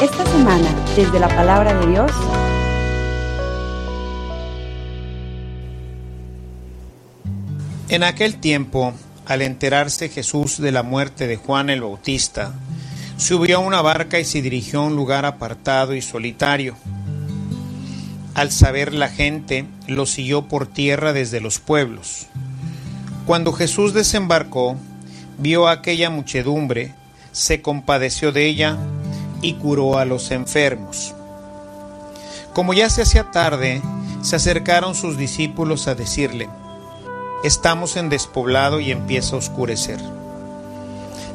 Esta 0.00 0.26
semana, 0.26 0.68
desde 0.96 1.18
la 1.18 1.28
palabra 1.28 1.74
de 1.74 1.86
Dios, 1.86 2.10
En 7.94 8.02
aquel 8.02 8.36
tiempo, 8.40 8.92
al 9.24 9.40
enterarse 9.40 10.08
Jesús 10.08 10.60
de 10.60 10.72
la 10.72 10.82
muerte 10.82 11.28
de 11.28 11.36
Juan 11.36 11.70
el 11.70 11.82
Bautista, 11.82 12.52
subió 13.18 13.58
a 13.58 13.60
una 13.60 13.82
barca 13.82 14.18
y 14.18 14.24
se 14.24 14.42
dirigió 14.42 14.80
a 14.80 14.86
un 14.86 14.96
lugar 14.96 15.24
apartado 15.24 15.94
y 15.94 16.02
solitario. 16.02 16.76
Al 18.34 18.50
saber 18.50 18.94
la 18.94 19.08
gente, 19.08 19.66
lo 19.86 20.06
siguió 20.06 20.48
por 20.48 20.66
tierra 20.66 21.12
desde 21.12 21.40
los 21.40 21.60
pueblos. 21.60 22.26
Cuando 23.26 23.52
Jesús 23.52 23.94
desembarcó, 23.94 24.76
vio 25.38 25.68
aquella 25.68 26.10
muchedumbre, 26.10 26.94
se 27.34 27.60
compadeció 27.60 28.30
de 28.30 28.46
ella 28.46 28.78
y 29.42 29.54
curó 29.54 29.98
a 29.98 30.04
los 30.04 30.30
enfermos. 30.30 31.14
Como 32.52 32.72
ya 32.74 32.88
se 32.88 33.02
hacía 33.02 33.32
tarde, 33.32 33.82
se 34.22 34.36
acercaron 34.36 34.94
sus 34.94 35.18
discípulos 35.18 35.88
a 35.88 35.96
decirle, 35.96 36.48
Estamos 37.42 37.96
en 37.96 38.08
despoblado 38.08 38.78
y 38.80 38.92
empieza 38.92 39.34
a 39.34 39.40
oscurecer. 39.40 39.98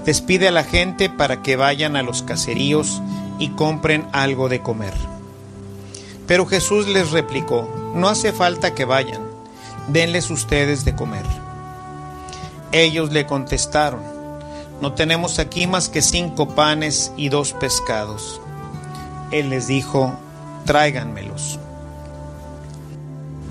Despide 0.05 0.47
a 0.47 0.51
la 0.51 0.63
gente 0.63 1.09
para 1.09 1.43
que 1.43 1.57
vayan 1.57 1.97
a 1.97 2.01
los 2.01 2.23
caseríos 2.23 3.01
y 3.37 3.49
compren 3.49 4.07
algo 4.13 4.47
de 4.47 4.61
comer. 4.61 4.93
Pero 6.25 6.45
Jesús 6.45 6.87
les 6.87 7.11
replicó, 7.11 7.69
no 7.93 8.07
hace 8.07 8.31
falta 8.31 8.73
que 8.73 8.85
vayan, 8.85 9.21
denles 9.89 10.31
ustedes 10.31 10.85
de 10.85 10.95
comer. 10.95 11.25
Ellos 12.71 13.11
le 13.11 13.25
contestaron, 13.25 14.18
no 14.81 14.93
tenemos 14.93 15.39
aquí 15.39 15.67
más 15.67 15.89
que 15.89 16.01
cinco 16.01 16.55
panes 16.55 17.11
y 17.17 17.29
dos 17.29 17.53
pescados. 17.53 18.39
Él 19.31 19.49
les 19.49 19.67
dijo, 19.67 20.13
tráiganmelos. 20.65 21.59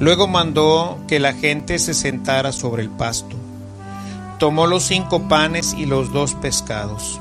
Luego 0.00 0.26
mandó 0.26 0.98
que 1.06 1.18
la 1.18 1.34
gente 1.34 1.78
se 1.78 1.92
sentara 1.92 2.52
sobre 2.52 2.82
el 2.82 2.90
pasto. 2.90 3.36
Tomó 4.38 4.66
los 4.66 4.84
cinco 4.84 5.28
panes 5.28 5.74
y 5.74 5.86
los 5.86 6.12
dos 6.12 6.34
pescados. 6.34 7.20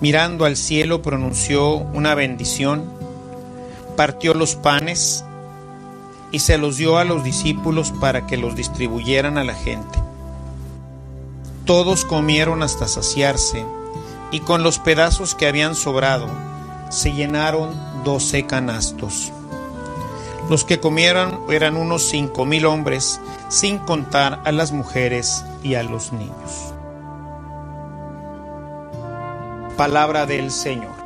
Mirando 0.00 0.44
al 0.44 0.56
cielo 0.56 1.00
pronunció 1.02 1.74
una 1.74 2.14
bendición, 2.14 2.90
partió 3.96 4.34
los 4.34 4.56
panes 4.56 5.24
y 6.32 6.40
se 6.40 6.58
los 6.58 6.76
dio 6.76 6.98
a 6.98 7.04
los 7.04 7.22
discípulos 7.22 7.92
para 8.00 8.26
que 8.26 8.36
los 8.36 8.56
distribuyeran 8.56 9.38
a 9.38 9.44
la 9.44 9.54
gente. 9.54 10.09
Todos 11.70 12.04
comieron 12.04 12.64
hasta 12.64 12.88
saciarse 12.88 13.64
y 14.32 14.40
con 14.40 14.64
los 14.64 14.80
pedazos 14.80 15.36
que 15.36 15.46
habían 15.46 15.76
sobrado 15.76 16.26
se 16.90 17.12
llenaron 17.12 17.70
doce 18.02 18.44
canastos. 18.44 19.30
Los 20.48 20.64
que 20.64 20.80
comieron 20.80 21.42
eran 21.48 21.76
unos 21.76 22.02
cinco 22.02 22.44
mil 22.44 22.66
hombres, 22.66 23.20
sin 23.48 23.78
contar 23.78 24.42
a 24.44 24.50
las 24.50 24.72
mujeres 24.72 25.44
y 25.62 25.76
a 25.76 25.84
los 25.84 26.12
niños. 26.12 26.74
Palabra 29.76 30.26
del 30.26 30.50
Señor. 30.50 30.99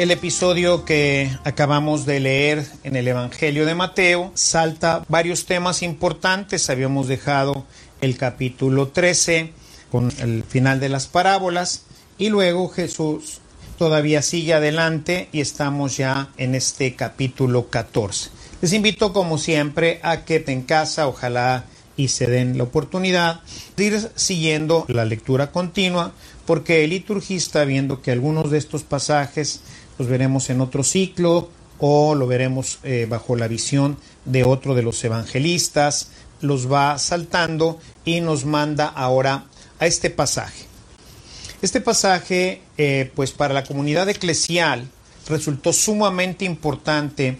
El 0.00 0.10
episodio 0.10 0.86
que 0.86 1.30
acabamos 1.44 2.06
de 2.06 2.20
leer 2.20 2.66
en 2.84 2.96
el 2.96 3.06
Evangelio 3.06 3.66
de 3.66 3.74
Mateo 3.74 4.32
salta 4.32 5.04
varios 5.08 5.44
temas 5.44 5.82
importantes. 5.82 6.70
Habíamos 6.70 7.06
dejado 7.06 7.66
el 8.00 8.16
capítulo 8.16 8.88
13 8.88 9.52
con 9.92 10.10
el 10.20 10.42
final 10.42 10.80
de 10.80 10.88
las 10.88 11.06
parábolas 11.06 11.82
y 12.16 12.30
luego 12.30 12.70
Jesús 12.70 13.42
todavía 13.76 14.22
sigue 14.22 14.54
adelante 14.54 15.28
y 15.32 15.42
estamos 15.42 15.98
ya 15.98 16.30
en 16.38 16.54
este 16.54 16.94
capítulo 16.96 17.68
14. 17.68 18.30
Les 18.62 18.72
invito 18.72 19.12
como 19.12 19.36
siempre 19.36 20.00
a 20.02 20.24
que 20.24 20.42
en 20.46 20.62
casa, 20.62 21.08
ojalá 21.08 21.66
y 22.00 22.08
se 22.08 22.26
den 22.26 22.56
la 22.56 22.64
oportunidad 22.64 23.40
de 23.76 23.84
ir 23.84 24.10
siguiendo 24.14 24.86
la 24.88 25.04
lectura 25.04 25.52
continua, 25.52 26.12
porque 26.46 26.84
el 26.84 26.90
liturgista, 26.90 27.64
viendo 27.64 28.00
que 28.00 28.10
algunos 28.10 28.50
de 28.50 28.56
estos 28.56 28.82
pasajes 28.82 29.60
los 30.00 30.08
veremos 30.08 30.48
en 30.48 30.62
otro 30.62 30.82
ciclo 30.82 31.50
o 31.78 32.14
lo 32.14 32.26
veremos 32.26 32.78
eh, 32.84 33.06
bajo 33.06 33.36
la 33.36 33.48
visión 33.48 33.98
de 34.24 34.44
otro 34.44 34.74
de 34.74 34.82
los 34.82 35.04
evangelistas, 35.04 36.08
los 36.40 36.72
va 36.72 36.98
saltando 36.98 37.78
y 38.06 38.22
nos 38.22 38.46
manda 38.46 38.86
ahora 38.86 39.44
a 39.78 39.86
este 39.86 40.08
pasaje. 40.08 40.64
Este 41.60 41.82
pasaje, 41.82 42.62
eh, 42.78 43.12
pues 43.14 43.32
para 43.32 43.52
la 43.52 43.62
comunidad 43.62 44.08
eclesial, 44.08 44.88
resultó 45.28 45.74
sumamente 45.74 46.46
importante 46.46 47.36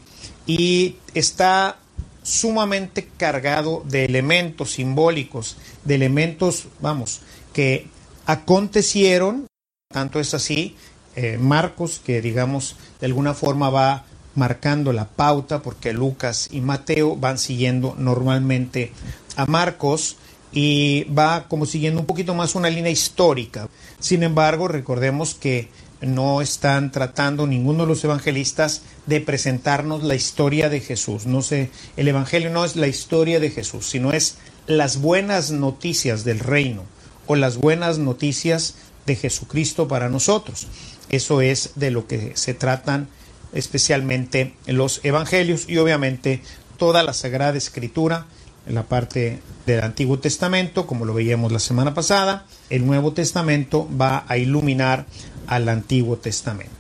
y 0.47 0.97
está 1.15 1.79
sumamente 2.23 3.09
cargado 3.17 3.83
de 3.87 4.05
elementos 4.05 4.73
simbólicos, 4.73 5.57
de 5.87 5.95
elementos, 5.95 6.67
vamos, 6.83 7.23
que 7.55 7.87
acontecieron, 8.27 9.47
tanto 9.91 10.21
es 10.21 10.35
así, 10.35 10.77
eh, 11.23 11.37
Marcos, 11.37 12.01
que 12.03 12.23
digamos 12.23 12.77
de 12.99 13.07
alguna 13.07 13.35
forma 13.35 13.69
va 13.69 14.07
marcando 14.35 14.95
la 14.95 15.07
pauta, 15.07 15.61
porque 15.61 15.93
Lucas 15.93 16.49
y 16.51 16.63
Mateo 16.63 17.15
van 17.15 17.37
siguiendo 17.37 17.95
normalmente 17.99 18.91
a 19.37 19.45
Marcos 19.45 20.17
y 20.51 21.05
va 21.05 21.47
como 21.47 21.67
siguiendo 21.67 22.01
un 22.01 22.07
poquito 22.07 22.35
más 22.35 22.55
una 22.55 22.71
línea 22.71 22.91
histórica. 22.91 23.69
Sin 23.99 24.23
embargo, 24.23 24.67
recordemos 24.67 25.35
que 25.35 25.69
no 26.01 26.41
están 26.41 26.91
tratando 26.91 27.47
ninguno 27.47 27.83
de 27.83 27.89
los 27.91 28.03
evangelistas 28.03 28.81
de 29.05 29.21
presentarnos 29.21 30.03
la 30.03 30.15
historia 30.15 30.71
de 30.71 30.81
Jesús. 30.81 31.27
No 31.27 31.43
sé, 31.43 31.69
el 31.99 32.09
evangelio 32.09 32.49
no 32.49 32.65
es 32.65 32.77
la 32.77 32.87
historia 32.87 33.41
de 33.41 33.51
Jesús, 33.51 33.91
sino 33.91 34.11
es 34.13 34.39
las 34.67 35.03
buenas 35.03 35.51
noticias 35.51 36.25
del 36.25 36.39
reino 36.39 36.85
o 37.27 37.37
las 37.37 37.59
buenas 37.59 37.99
noticias 37.99 38.77
de 39.07 39.17
Jesucristo 39.17 39.89
para 39.89 40.09
nosotros. 40.09 40.67
Eso 41.11 41.41
es 41.41 41.73
de 41.75 41.91
lo 41.91 42.07
que 42.07 42.33
se 42.37 42.55
tratan 42.55 43.09
especialmente 43.53 44.55
los 44.67 45.01
evangelios 45.05 45.69
y 45.69 45.77
obviamente 45.79 46.41
toda 46.79 47.03
la 47.03 47.13
Sagrada 47.13 47.59
Escritura 47.59 48.27
en 48.67 48.75
la 48.75 48.85
parte 48.85 49.41
del 49.67 49.83
Antiguo 49.83 50.19
Testamento, 50.19 50.87
como 50.87 51.05
lo 51.05 51.15
veíamos 51.15 51.51
la 51.51 51.59
semana 51.59 51.95
pasada, 51.95 52.47
el 52.69 52.87
Nuevo 52.87 53.13
Testamento 53.13 53.89
va 54.01 54.25
a 54.29 54.37
iluminar 54.37 55.07
al 55.47 55.69
Antiguo 55.69 56.17
Testamento. 56.17 56.75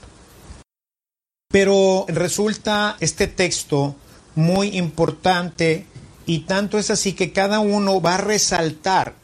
Pero 1.48 2.04
resulta 2.08 2.96
este 3.00 3.26
texto 3.26 3.96
muy 4.36 4.76
importante 4.76 5.86
y 6.26 6.40
tanto 6.40 6.78
es 6.78 6.90
así 6.90 7.14
que 7.14 7.32
cada 7.32 7.58
uno 7.58 8.00
va 8.00 8.14
a 8.14 8.19
resaltar. 8.19 9.14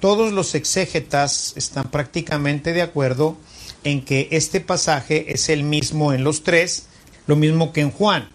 Todos 0.00 0.32
los 0.32 0.54
exégetas 0.54 1.54
están 1.56 1.90
prácticamente 1.90 2.74
de 2.74 2.82
acuerdo 2.82 3.38
en 3.84 4.04
que 4.04 4.28
este 4.30 4.60
pasaje 4.60 5.32
es 5.32 5.48
el 5.48 5.62
mismo 5.62 6.12
en 6.12 6.24
los 6.24 6.42
tres, 6.42 6.86
lo 7.26 7.36
mismo 7.36 7.72
que 7.72 7.80
en 7.80 7.90
Juan. 7.90 8.28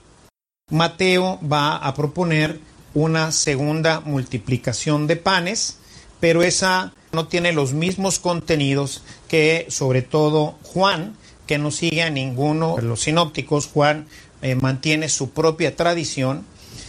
Mateo 0.70 1.40
va 1.42 1.78
a 1.78 1.94
proponer 1.94 2.60
una 2.94 3.32
segunda 3.32 4.02
multiplicación 4.02 5.08
de 5.08 5.16
panes, 5.16 5.78
pero 6.20 6.44
esa 6.44 6.94
no 7.12 7.28
tiene 7.28 7.54
los 7.54 7.74
mismos 7.74 8.20
contenidos 8.20 9.04
que 9.28 9.68
sobre 9.70 10.02
todo 10.02 10.58
Juan, 10.64 11.16
que 11.46 11.58
no 11.58 11.72
sigue 11.72 12.04
a 12.04 12.10
ninguno 12.10 12.76
de 12.76 12.82
los 12.82 13.02
sinópticos. 13.02 13.68
Juan 13.68 14.08
eh, 14.42 14.56
mantiene 14.56 15.10
su 15.10 15.30
propia 15.30 15.76
tradición. 15.76 16.46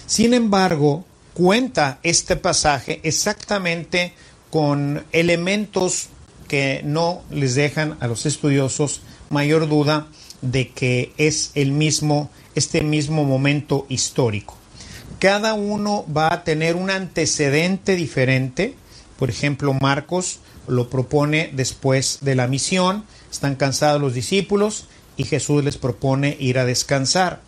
Sin 0.06 0.34
embargo, 0.34 1.04
cuenta 1.34 2.00
este 2.02 2.36
pasaje 2.36 3.00
exactamente 3.04 4.12
con 4.50 5.04
elementos 5.12 6.08
que 6.48 6.80
no 6.84 7.22
les 7.30 7.54
dejan 7.54 7.96
a 8.00 8.08
los 8.08 8.26
estudiosos 8.26 9.02
mayor 9.30 9.68
duda 9.68 10.08
de 10.42 10.70
que 10.70 11.12
es 11.18 11.52
el 11.54 11.72
mismo, 11.72 12.30
este 12.54 12.82
mismo 12.82 13.24
momento 13.24 13.86
histórico. 13.88 14.56
Cada 15.18 15.54
uno 15.54 16.04
va 16.14 16.32
a 16.32 16.44
tener 16.44 16.76
un 16.76 16.90
antecedente 16.90 17.96
diferente. 17.96 18.74
Por 19.18 19.30
ejemplo, 19.30 19.74
Marcos 19.74 20.40
lo 20.68 20.88
propone 20.88 21.50
después 21.52 22.18
de 22.20 22.34
la 22.34 22.46
misión. 22.46 23.04
Están 23.30 23.56
cansados 23.56 24.00
los 24.00 24.14
discípulos 24.14 24.86
y 25.16 25.24
Jesús 25.24 25.64
les 25.64 25.76
propone 25.76 26.36
ir 26.38 26.58
a 26.58 26.64
descansar. 26.64 27.40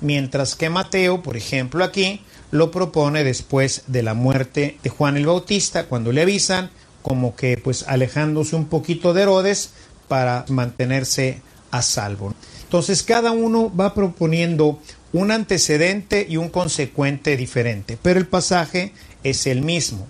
Mientras 0.00 0.54
que 0.54 0.70
Mateo, 0.70 1.22
por 1.22 1.36
ejemplo, 1.36 1.84
aquí 1.84 2.22
lo 2.50 2.70
propone 2.70 3.24
después 3.24 3.82
de 3.88 4.02
la 4.02 4.14
muerte 4.14 4.78
de 4.82 4.90
Juan 4.90 5.16
el 5.16 5.26
Bautista, 5.26 5.86
cuando 5.86 6.12
le 6.12 6.22
avisan, 6.22 6.70
como 7.02 7.36
que 7.36 7.56
pues 7.56 7.84
alejándose 7.86 8.56
un 8.56 8.66
poquito 8.66 9.14
de 9.14 9.22
Herodes 9.22 9.70
para 10.08 10.44
mantenerse 10.48 11.40
a 11.70 11.82
salvo. 11.82 12.34
Entonces 12.64 13.02
cada 13.02 13.30
uno 13.30 13.74
va 13.74 13.94
proponiendo 13.94 14.80
un 15.12 15.30
antecedente 15.30 16.26
y 16.28 16.36
un 16.36 16.48
consecuente 16.48 17.36
diferente, 17.36 17.98
pero 18.00 18.18
el 18.18 18.26
pasaje 18.26 18.92
es 19.24 19.46
el 19.46 19.62
mismo. 19.62 20.06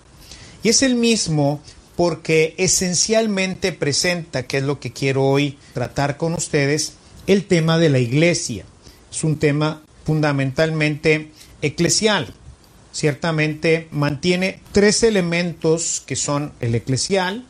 Y 0.62 0.70
es 0.70 0.82
el 0.82 0.96
mismo 0.96 1.60
porque 1.96 2.54
esencialmente 2.58 3.72
presenta, 3.72 4.44
que 4.44 4.58
es 4.58 4.62
lo 4.62 4.80
que 4.80 4.92
quiero 4.92 5.24
hoy 5.24 5.58
tratar 5.72 6.16
con 6.16 6.34
ustedes, 6.34 6.92
el 7.26 7.44
tema 7.44 7.78
de 7.78 7.88
la 7.88 7.98
iglesia. 7.98 8.64
Es 9.10 9.24
un 9.24 9.38
tema 9.38 9.82
fundamentalmente 10.04 11.32
eclesial. 11.60 12.32
Ciertamente 12.98 13.86
mantiene 13.92 14.58
tres 14.72 15.04
elementos 15.04 16.02
que 16.04 16.16
son 16.16 16.52
el 16.58 16.74
eclesial, 16.74 17.46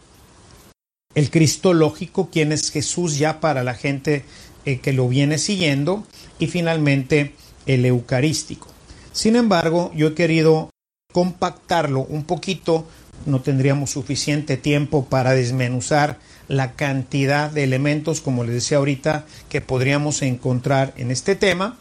el 1.15 1.31
cristológico, 1.31 2.29
quien 2.29 2.53
es 2.53 2.71
Jesús 2.71 3.17
ya 3.17 3.41
para 3.41 3.65
la 3.65 3.73
gente 3.73 4.27
eh, 4.67 4.81
que 4.81 4.93
lo 4.93 5.09
viene 5.09 5.39
siguiendo, 5.39 6.06
y 6.39 6.49
finalmente 6.49 7.33
el 7.65 7.87
eucarístico. 7.87 8.69
Sin 9.12 9.37
embargo, 9.37 9.91
yo 9.95 10.09
he 10.09 10.15
querido 10.15 10.69
compactarlo 11.15 12.01
un 12.01 12.25
poquito 12.25 12.87
no 13.25 13.41
tendríamos 13.41 13.89
suficiente 13.89 14.59
tiempo 14.59 15.06
para 15.06 15.33
desmenuzar 15.33 16.19
la 16.49 16.73
cantidad 16.73 17.51
de 17.51 17.65
elementos, 17.65 18.21
como 18.21 18.44
les 18.44 18.53
decía 18.53 18.77
ahorita, 18.77 19.25
que 19.49 19.62
podríamos 19.62 20.21
encontrar 20.21 20.93
en 20.99 21.11
este 21.11 21.37
tema, 21.37 21.79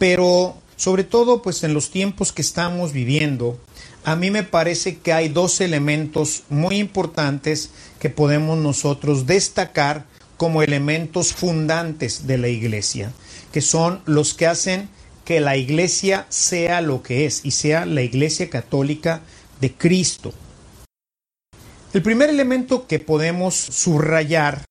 pero 0.00 0.56
sobre 0.76 1.04
todo 1.04 1.42
pues 1.42 1.62
en 1.64 1.74
los 1.74 1.90
tiempos 1.90 2.32
que 2.32 2.42
estamos 2.42 2.92
viviendo, 2.92 3.58
a 4.04 4.16
mí 4.16 4.30
me 4.30 4.42
parece 4.42 4.98
que 4.98 5.12
hay 5.12 5.28
dos 5.28 5.60
elementos 5.60 6.42
muy 6.50 6.76
importantes 6.76 7.70
que 7.98 8.10
podemos 8.10 8.58
nosotros 8.58 9.26
destacar 9.26 10.06
como 10.36 10.62
elementos 10.62 11.32
fundantes 11.32 12.26
de 12.26 12.38
la 12.38 12.48
iglesia, 12.48 13.12
que 13.52 13.60
son 13.60 14.02
los 14.04 14.34
que 14.34 14.46
hacen 14.46 14.88
que 15.24 15.40
la 15.40 15.56
iglesia 15.56 16.26
sea 16.28 16.80
lo 16.80 17.02
que 17.02 17.24
es 17.24 17.44
y 17.44 17.52
sea 17.52 17.86
la 17.86 18.02
iglesia 18.02 18.50
católica 18.50 19.22
de 19.60 19.72
Cristo. 19.72 20.32
El 21.94 22.02
primer 22.02 22.28
elemento 22.28 22.86
que 22.86 22.98
podemos 22.98 23.54
subrayar, 23.54 24.64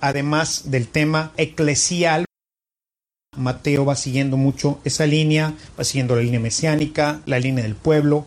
además 0.00 0.70
del 0.70 0.88
tema 0.88 1.32
eclesial, 1.36 2.24
Mateo 3.40 3.84
va 3.84 3.96
siguiendo 3.96 4.36
mucho 4.36 4.80
esa 4.84 5.06
línea, 5.06 5.54
va 5.78 5.84
siguiendo 5.84 6.14
la 6.14 6.22
línea 6.22 6.40
mesiánica, 6.40 7.20
la 7.26 7.38
línea 7.38 7.64
del 7.64 7.74
pueblo, 7.74 8.26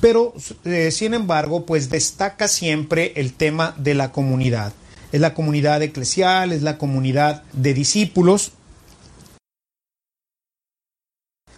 pero 0.00 0.34
eh, 0.64 0.90
sin 0.90 1.14
embargo, 1.14 1.64
pues 1.64 1.88
destaca 1.88 2.48
siempre 2.48 3.12
el 3.16 3.32
tema 3.32 3.74
de 3.78 3.94
la 3.94 4.12
comunidad. 4.12 4.72
Es 5.12 5.20
la 5.20 5.34
comunidad 5.34 5.82
eclesial, 5.82 6.52
es 6.52 6.62
la 6.62 6.78
comunidad 6.78 7.44
de 7.52 7.74
discípulos. 7.74 8.52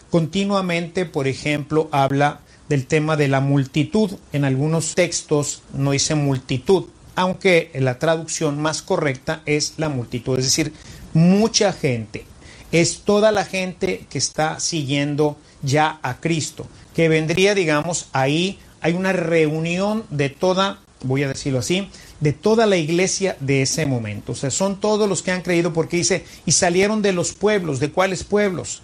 Continuamente, 0.09 1.05
por 1.05 1.27
ejemplo, 1.27 1.89
habla 1.91 2.41
del 2.69 2.85
tema 2.85 3.17
de 3.17 3.27
la 3.27 3.41
multitud. 3.41 4.11
En 4.31 4.45
algunos 4.45 4.95
textos 4.95 5.61
no 5.73 5.91
dice 5.91 6.15
multitud, 6.15 6.85
aunque 7.15 7.71
la 7.75 7.99
traducción 7.99 8.61
más 8.61 8.81
correcta 8.81 9.41
es 9.45 9.73
la 9.77 9.89
multitud, 9.89 10.39
es 10.39 10.45
decir, 10.45 10.73
mucha 11.13 11.73
gente. 11.73 12.25
Es 12.71 13.01
toda 13.01 13.31
la 13.31 13.45
gente 13.45 14.05
que 14.09 14.17
está 14.17 14.59
siguiendo 14.59 15.37
ya 15.61 15.99
a 16.01 16.19
Cristo, 16.19 16.67
que 16.95 17.09
vendría, 17.09 17.55
digamos, 17.55 18.07
ahí 18.13 18.59
hay 18.81 18.93
una 18.93 19.11
reunión 19.11 20.05
de 20.09 20.29
toda, 20.29 20.79
voy 21.01 21.23
a 21.23 21.27
decirlo 21.27 21.59
así, 21.59 21.89
de 22.19 22.33
toda 22.33 22.65
la 22.65 22.77
iglesia 22.77 23.37
de 23.39 23.61
ese 23.63 23.85
momento. 23.85 24.33
O 24.33 24.35
sea, 24.35 24.51
son 24.51 24.79
todos 24.79 25.09
los 25.09 25.23
que 25.23 25.31
han 25.31 25.41
creído 25.41 25.73
porque 25.73 25.97
dice, 25.97 26.25
y 26.45 26.51
salieron 26.51 27.01
de 27.01 27.13
los 27.13 27.33
pueblos, 27.33 27.79
¿de 27.79 27.91
cuáles 27.91 28.23
pueblos? 28.23 28.81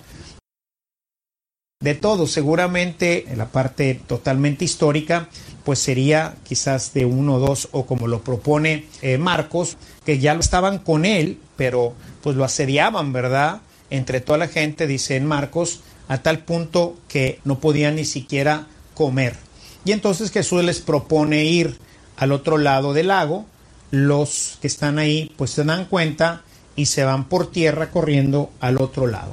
de 1.86 1.94
todo. 1.94 2.28
Seguramente 2.28 3.26
en 3.30 3.38
la 3.38 3.48
parte 3.48 3.94
totalmente 4.08 4.66
histórica, 4.66 5.30
pues 5.64 5.80
sería 5.80 6.36
quizás 6.44 6.94
de 6.94 7.06
uno 7.06 7.36
o 7.36 7.40
dos, 7.40 7.70
o 7.72 7.86
como 7.86 8.08
lo 8.08 8.22
propone 8.22 8.88
eh, 9.02 9.18
Marcos, 9.18 9.78
que 10.06 10.20
ya 10.20 10.34
lo 10.34 10.40
estaban 10.40 10.80
con 10.80 11.06
él, 11.06 11.40
pero 11.56 11.94
pues 12.22 12.36
lo 12.36 12.44
asediaban, 12.44 13.14
¿verdad? 13.14 13.62
Entre 13.90 14.22
toda 14.22 14.38
la 14.38 14.48
gente, 14.48 14.88
dice 14.88 15.16
en 15.16 15.26
Marcos, 15.26 15.82
a 16.08 16.20
tal 16.20 16.40
punto 16.40 16.98
que 17.08 17.40
no 17.44 17.60
podían 17.60 17.96
ni 17.96 18.06
siquiera 18.06 18.68
comer. 18.94 19.36
Y 19.84 19.92
entonces 19.92 20.32
Jesús 20.32 20.64
les 20.64 20.82
propone 20.82 21.46
ir 21.46 21.78
al 22.18 22.32
otro 22.32 22.58
lado 22.58 22.94
del 22.94 23.08
lago. 23.08 23.46
Los 23.92 24.58
que 24.62 24.68
están 24.68 24.98
ahí 24.98 25.32
pues 25.38 25.52
se 25.52 25.64
dan 25.64 25.86
cuenta 25.86 26.44
y 26.76 26.88
se 26.88 27.04
van 27.04 27.30
por 27.30 27.52
tierra 27.52 27.92
corriendo 27.92 28.52
al 28.60 28.82
otro 28.82 29.08
lado. 29.08 29.32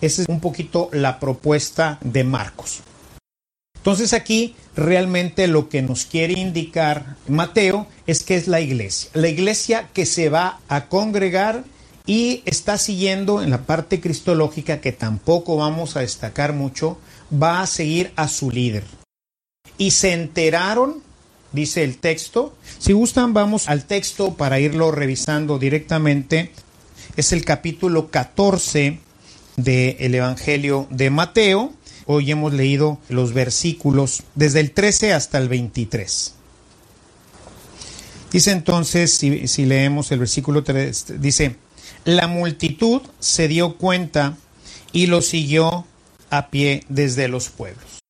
Esa 0.00 0.22
es 0.22 0.28
un 0.28 0.40
poquito 0.40 0.88
la 0.92 1.20
propuesta 1.20 1.98
de 2.00 2.24
Marcos. 2.24 2.80
Entonces 3.76 4.12
aquí 4.12 4.54
realmente 4.76 5.46
lo 5.46 5.68
que 5.68 5.82
nos 5.82 6.04
quiere 6.04 6.34
indicar 6.34 7.16
Mateo 7.28 7.86
es 8.06 8.22
que 8.22 8.36
es 8.36 8.48
la 8.48 8.60
iglesia. 8.60 9.10
La 9.14 9.28
iglesia 9.28 9.88
que 9.92 10.06
se 10.06 10.28
va 10.28 10.60
a 10.68 10.86
congregar 10.86 11.64
y 12.06 12.42
está 12.44 12.78
siguiendo 12.78 13.42
en 13.42 13.50
la 13.50 13.62
parte 13.66 14.00
cristológica 14.00 14.80
que 14.80 14.92
tampoco 14.92 15.56
vamos 15.56 15.96
a 15.96 16.00
destacar 16.00 16.52
mucho, 16.52 16.98
va 17.30 17.60
a 17.60 17.66
seguir 17.66 18.12
a 18.16 18.28
su 18.28 18.50
líder. 18.50 18.84
Y 19.78 19.92
se 19.92 20.12
enteraron, 20.12 21.02
dice 21.52 21.84
el 21.84 21.98
texto, 21.98 22.54
si 22.78 22.92
gustan 22.92 23.32
vamos 23.32 23.68
al 23.68 23.84
texto 23.84 24.34
para 24.34 24.60
irlo 24.60 24.90
revisando 24.90 25.58
directamente, 25.58 26.52
es 27.16 27.32
el 27.32 27.44
capítulo 27.44 28.10
14 28.10 28.98
del 29.56 30.14
Evangelio 30.14 30.86
de 30.90 31.10
Mateo. 31.10 31.72
Hoy 32.06 32.30
hemos 32.30 32.52
leído 32.52 32.98
los 33.08 33.32
versículos 33.32 34.22
desde 34.34 34.60
el 34.60 34.72
13 34.72 35.12
hasta 35.12 35.38
el 35.38 35.48
23. 35.48 36.34
Dice 38.32 38.52
entonces, 38.52 39.12
si, 39.14 39.48
si, 39.48 39.64
leemos 39.64 40.12
el 40.12 40.20
versículo 40.20 40.62
3, 40.62 41.20
dice, 41.20 41.56
la 42.04 42.26
multitud 42.26 43.02
se 43.18 43.48
dio 43.48 43.76
cuenta 43.76 44.36
y 44.92 45.06
lo 45.06 45.22
siguió 45.22 45.86
a 46.30 46.48
pie 46.48 46.84
desde 46.88 47.28
los 47.28 47.48
pueblos. 47.48 48.00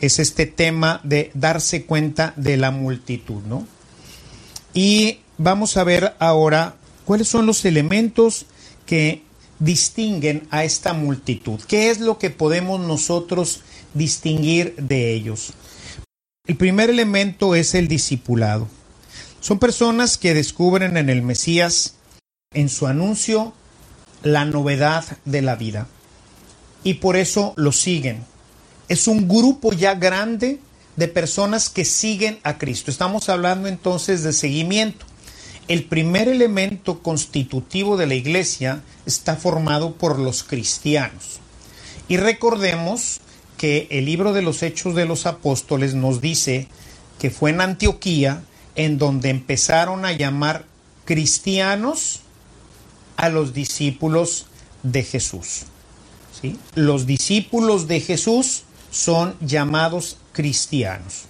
Es 0.00 0.18
este 0.18 0.46
tema 0.46 1.00
de 1.02 1.30
darse 1.34 1.84
cuenta 1.84 2.32
de 2.36 2.56
la 2.56 2.70
multitud, 2.70 3.42
¿no? 3.44 3.66
Y 4.74 5.20
vamos 5.38 5.76
a 5.76 5.84
ver 5.84 6.14
ahora 6.18 6.76
cuáles 7.04 7.28
son 7.28 7.46
los 7.46 7.64
elementos 7.64 8.46
que 8.86 9.22
distinguen 9.58 10.46
a 10.50 10.64
esta 10.64 10.92
multitud? 10.92 11.60
¿Qué 11.66 11.90
es 11.90 12.00
lo 12.00 12.18
que 12.18 12.30
podemos 12.30 12.80
nosotros 12.80 13.62
distinguir 13.94 14.74
de 14.76 15.12
ellos? 15.12 15.52
El 16.46 16.56
primer 16.56 16.90
elemento 16.90 17.54
es 17.54 17.74
el 17.74 17.88
discipulado. 17.88 18.68
Son 19.40 19.58
personas 19.58 20.18
que 20.18 20.34
descubren 20.34 20.96
en 20.96 21.10
el 21.10 21.22
Mesías, 21.22 21.94
en 22.54 22.68
su 22.68 22.86
anuncio, 22.86 23.52
la 24.22 24.44
novedad 24.44 25.04
de 25.24 25.42
la 25.42 25.56
vida. 25.56 25.86
Y 26.82 26.94
por 26.94 27.16
eso 27.16 27.52
lo 27.56 27.72
siguen. 27.72 28.24
Es 28.88 29.06
un 29.06 29.28
grupo 29.28 29.72
ya 29.72 29.94
grande 29.94 30.58
de 30.96 31.08
personas 31.08 31.68
que 31.68 31.84
siguen 31.84 32.38
a 32.42 32.58
Cristo. 32.58 32.90
Estamos 32.90 33.28
hablando 33.28 33.68
entonces 33.68 34.22
de 34.22 34.32
seguimiento 34.32 35.04
el 35.68 35.84
primer 35.84 36.28
elemento 36.28 37.02
constitutivo 37.02 37.98
de 37.98 38.06
la 38.06 38.14
iglesia 38.14 38.82
está 39.04 39.36
formado 39.36 39.94
por 39.94 40.18
los 40.18 40.42
cristianos. 40.42 41.40
Y 42.08 42.16
recordemos 42.16 43.20
que 43.58 43.86
el 43.90 44.06
libro 44.06 44.32
de 44.32 44.40
los 44.40 44.62
Hechos 44.62 44.94
de 44.94 45.04
los 45.04 45.26
Apóstoles 45.26 45.94
nos 45.94 46.22
dice 46.22 46.68
que 47.18 47.30
fue 47.30 47.50
en 47.50 47.60
Antioquía 47.60 48.42
en 48.76 48.96
donde 48.96 49.28
empezaron 49.28 50.06
a 50.06 50.12
llamar 50.12 50.64
cristianos 51.04 52.22
a 53.18 53.28
los 53.28 53.52
discípulos 53.52 54.46
de 54.82 55.02
Jesús. 55.02 55.64
¿sí? 56.40 56.56
Los 56.74 57.04
discípulos 57.04 57.88
de 57.88 58.00
Jesús 58.00 58.62
son 58.90 59.36
llamados 59.40 60.16
cristianos. 60.32 61.24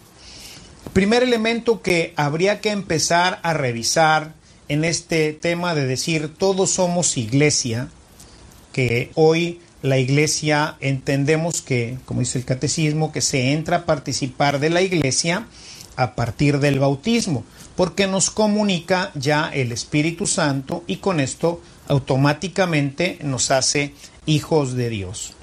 Primer 0.92 1.22
elemento 1.22 1.82
que 1.82 2.12
habría 2.16 2.60
que 2.60 2.70
empezar 2.70 3.40
a 3.42 3.54
revisar 3.54 4.34
en 4.68 4.84
este 4.84 5.32
tema 5.32 5.74
de 5.74 5.86
decir 5.86 6.32
todos 6.36 6.70
somos 6.70 7.16
iglesia, 7.16 7.88
que 8.72 9.10
hoy 9.14 9.60
la 9.80 9.98
iglesia 9.98 10.76
entendemos 10.80 11.62
que, 11.62 11.98
como 12.04 12.20
dice 12.20 12.38
el 12.38 12.44
catecismo, 12.44 13.12
que 13.12 13.22
se 13.22 13.52
entra 13.52 13.78
a 13.78 13.86
participar 13.86 14.60
de 14.60 14.68
la 14.70 14.82
iglesia 14.82 15.46
a 15.96 16.14
partir 16.14 16.58
del 16.58 16.78
bautismo, 16.80 17.44
porque 17.78 18.08
nos 18.08 18.30
comunica 18.30 19.12
ya 19.14 19.50
el 19.54 19.70
Espíritu 19.70 20.26
Santo 20.26 20.82
y 20.88 20.96
con 20.96 21.20
esto 21.20 21.62
automáticamente 21.86 23.20
nos 23.22 23.52
hace 23.52 23.94
hijos 24.26 24.74
de 24.74 24.88
Dios. 24.88 25.34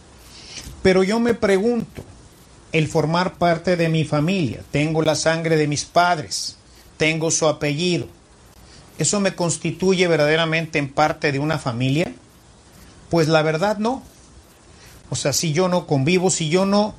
Pero 0.84 1.06
yo 1.06 1.22
me 1.22 1.34
pregunto, 1.34 2.04
el 2.74 2.90
formar 2.90 3.36
parte 3.36 3.78
de 3.78 3.88
mi 3.88 4.04
familia, 4.04 4.66
tengo 4.70 5.02
la 5.02 5.16
sangre 5.16 5.56
de 5.56 5.70
mis 5.70 5.86
padres, 5.86 6.58
tengo 6.98 7.32
su 7.32 7.48
apellido, 7.48 8.08
¿eso 8.98 9.22
me 9.22 9.34
constituye 9.34 10.06
verdaderamente 10.10 10.78
en 10.78 10.92
parte 10.92 11.32
de 11.32 11.40
una 11.40 11.58
familia? 11.58 12.12
Pues 13.10 13.30
la 13.30 13.44
verdad 13.44 13.78
no. 13.78 14.04
O 15.10 15.16
sea, 15.16 15.32
si 15.32 15.54
yo 15.54 15.70
no 15.70 15.88
convivo, 15.88 16.30
si 16.30 16.50
yo 16.50 16.66
no 16.66 16.96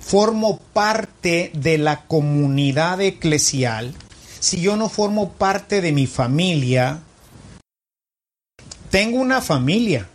formo 0.00 0.58
parte 0.72 1.50
de 1.52 1.76
la 1.76 2.06
comunidad 2.06 3.02
eclesial, 3.02 3.94
si 4.40 4.60
yo 4.60 4.76
no 4.76 4.88
formo 4.88 5.32
parte 5.32 5.80
de 5.80 5.92
mi 5.92 6.06
familia, 6.06 7.00
tengo 8.90 9.18
una 9.18 9.40
familia 9.40 10.08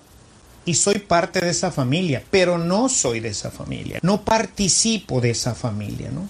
y 0.66 0.76
soy 0.76 1.00
parte 1.00 1.42
de 1.42 1.50
esa 1.50 1.72
familia, 1.72 2.24
pero 2.32 2.58
no 2.58 2.90
soy 2.90 3.20
de 3.20 3.30
esa 3.30 3.52
familia, 3.52 4.00
no 4.02 4.24
participo 4.24 5.22
de 5.22 5.32
esa 5.32 5.56
familia, 5.56 6.10
¿no? 6.12 6.28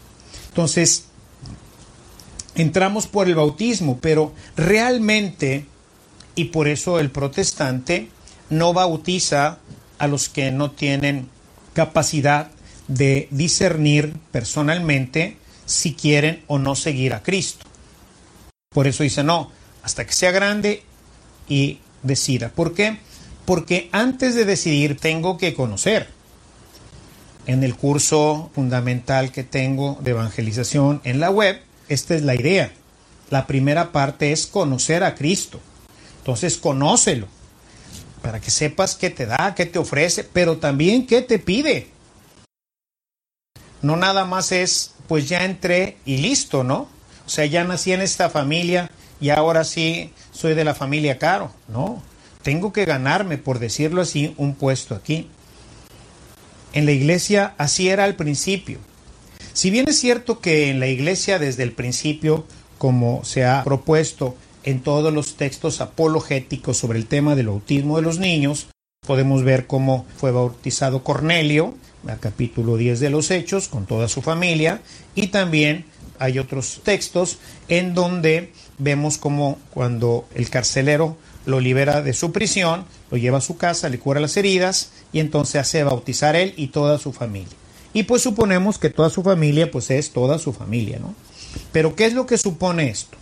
Entonces, 0.50 1.06
entramos 2.56 3.08
por 3.08 3.28
el 3.28 3.36
bautismo, 3.36 4.00
pero 4.02 4.34
realmente, 4.56 5.66
y 6.36 6.46
por 6.46 6.68
eso 6.68 7.00
el 7.00 7.12
protestante 7.12 8.10
no 8.50 8.74
bautiza 8.74 9.60
a 10.00 10.08
los 10.08 10.30
que 10.30 10.52
no 10.52 10.72
tienen 10.72 11.30
capacidad 11.74 12.50
de 12.88 13.28
discernir 13.32 14.16
personalmente 14.32 15.38
si 15.66 15.94
quieren 15.94 16.44
o 16.48 16.60
no 16.60 16.76
seguir 16.76 17.14
a 17.14 17.24
Cristo. 17.24 17.66
Por 18.74 18.88
eso 18.88 19.03
dice, 19.03 19.24
no, 19.24 19.51
hasta 19.84 20.06
que 20.06 20.13
sea 20.13 20.32
grande 20.32 20.84
y 21.48 21.80
decida. 22.01 22.50
¿Por 22.50 22.74
qué? 22.74 22.98
Porque 23.46 23.89
antes 23.92 24.36
de 24.36 24.46
decidir 24.46 24.98
tengo 24.98 25.38
que 25.38 25.53
conocer. 25.53 26.10
En 27.46 27.63
el 27.63 27.75
curso 27.75 28.51
fundamental 28.56 29.32
que 29.32 29.44
tengo 29.44 29.98
de 30.01 30.12
evangelización 30.12 31.01
en 31.03 31.20
la 31.20 31.30
web, 31.30 31.62
esta 31.89 32.15
es 32.15 32.24
la 32.24 32.36
idea. 32.36 32.72
La 33.30 33.48
primera 33.48 33.92
parte 33.92 34.32
es 34.32 34.48
conocer 34.48 35.03
a 35.03 35.15
Cristo. 35.15 35.60
Entonces, 36.20 36.58
conócelo 36.58 37.27
para 38.22 38.39
que 38.39 38.50
sepas 38.50 38.96
qué 38.96 39.10
te 39.10 39.25
da, 39.25 39.53
qué 39.56 39.65
te 39.65 39.77
ofrece, 39.77 40.24
pero 40.24 40.58
también 40.58 41.06
qué 41.06 41.22
te 41.22 41.39
pide. 41.39 41.89
No 43.82 43.98
nada 43.98 44.24
más 44.24 44.53
es, 44.53 44.94
pues 45.10 45.27
ya 45.27 45.44
entré 45.44 45.98
y 46.06 46.18
listo, 46.18 46.63
¿no? 46.63 46.88
O 47.25 47.30
sea, 47.30 47.46
ya 47.46 47.63
nací 47.63 47.92
en 47.92 48.01
esta 48.01 48.30
familia 48.30 48.89
y 49.20 49.30
ahora 49.30 49.63
sí 49.63 50.12
soy 50.32 50.53
de 50.53 50.63
la 50.63 50.75
familia 50.75 51.18
Caro. 51.18 51.51
No, 51.68 52.01
tengo 52.42 52.74
que 52.74 52.86
ganarme, 52.86 53.38
por 53.38 53.60
decirlo 53.60 54.01
así, 54.01 54.34
un 54.38 54.56
puesto 54.56 54.96
aquí. 54.96 55.30
En 56.74 56.86
la 56.86 56.92
iglesia 56.92 57.53
así 57.58 57.89
era 57.89 58.03
al 58.03 58.15
principio. 58.15 58.80
Si 59.53 59.70
bien 59.70 59.88
es 59.88 60.00
cierto 60.00 60.39
que 60.39 60.70
en 60.70 60.80
la 60.80 60.88
iglesia 60.88 61.39
desde 61.39 61.63
el 61.63 61.72
principio, 61.72 62.46
como 62.77 63.24
se 63.24 63.46
ha 63.46 63.63
propuesto, 63.63 64.36
en 64.63 64.82
todos 64.82 65.13
los 65.13 65.36
textos 65.36 65.82
apologéticos 65.82 66.77
sobre 66.77 66.98
el 66.98 67.06
tema 67.06 67.36
del 67.36 67.48
bautismo 67.48 67.98
de 67.98 68.01
los 68.01 68.18
niños, 68.18 68.68
podemos 69.06 69.44
ver 69.44 69.68
cómo 69.68 70.06
fue 70.18 70.32
bautizado 70.32 71.03
Cornelio, 71.03 71.75
el 72.08 72.20
capítulo 72.20 72.77
10 72.77 73.00
de 73.00 73.10
los 73.10 73.30
Hechos, 73.30 73.68
con 73.68 73.86
toda 73.86 74.08
su 74.08 74.22
familia, 74.22 74.82
y 75.15 75.27
también 75.27 75.86
hay 76.20 76.39
otros 76.39 76.82
textos 76.84 77.38
en 77.67 77.93
donde 77.93 78.53
vemos 78.77 79.17
cómo 79.17 79.58
cuando 79.74 80.25
el 80.36 80.50
carcelero 80.50 81.17
lo 81.46 81.60
libera 81.60 82.01
de 82.01 82.13
su 82.13 82.32
prisión, 82.32 82.86
lo 83.12 83.17
lleva 83.17 83.39
a 83.39 83.41
su 83.41 83.58
casa, 83.58 83.89
le 83.89 84.00
cura 84.00 84.20
las 84.20 84.38
heridas 84.38 84.91
y 85.12 85.20
entonces 85.20 85.55
hace 85.55 85.84
bautizar 85.84 86.36
él 86.36 86.53
y 86.58 86.67
toda 86.67 86.98
su 87.00 87.13
familia. 87.13 87.53
Y 87.93 88.03
pues 88.03 88.22
suponemos 88.22 88.79
que 88.79 88.89
toda 88.89 89.10
su 89.10 89.24
familia 89.24 89.70
pues 89.70 89.91
es 89.91 90.12
toda 90.12 90.39
su 90.39 90.53
familia, 90.53 91.00
¿no? 91.00 91.13
Pero 91.72 91.96
¿qué 91.96 92.05
es 92.05 92.13
lo 92.13 92.25
que 92.25 92.38
supone 92.38 92.89
esto? 92.89 93.17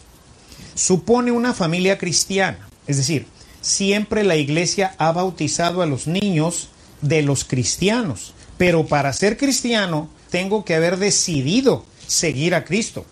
supone 0.76 1.32
una 1.32 1.54
familia 1.54 1.98
cristiana. 1.98 2.68
Es 2.88 2.98
decir, 2.98 3.28
siempre 3.62 4.24
la 4.24 4.36
iglesia 4.36 4.96
ha 4.98 5.12
bautizado 5.12 5.82
a 5.82 5.86
los 5.86 6.08
niños 6.08 6.70
de 7.02 7.22
los 7.22 7.46
cristianos. 7.46 8.34
Pero 8.58 8.86
para 8.86 9.14
ser 9.14 9.38
cristiano 9.38 10.10
tengo 10.30 10.66
que 10.66 10.76
haber 10.76 10.98
decidido 10.98 11.86
seguir 12.12 12.54
a 12.56 12.66
Cristo. 12.66 13.06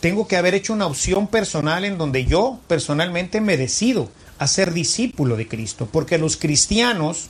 Tengo 0.00 0.26
que 0.28 0.36
haber 0.36 0.54
hecho 0.54 0.72
una 0.72 0.86
opción 0.86 1.26
personal 1.26 1.84
en 1.84 1.98
donde 1.98 2.24
yo 2.24 2.60
personalmente 2.68 3.40
me 3.40 3.56
decido 3.56 4.10
a 4.38 4.46
ser 4.46 4.72
discípulo 4.72 5.36
de 5.36 5.48
Cristo. 5.48 5.88
Porque 5.90 6.16
los 6.16 6.36
cristianos, 6.36 7.28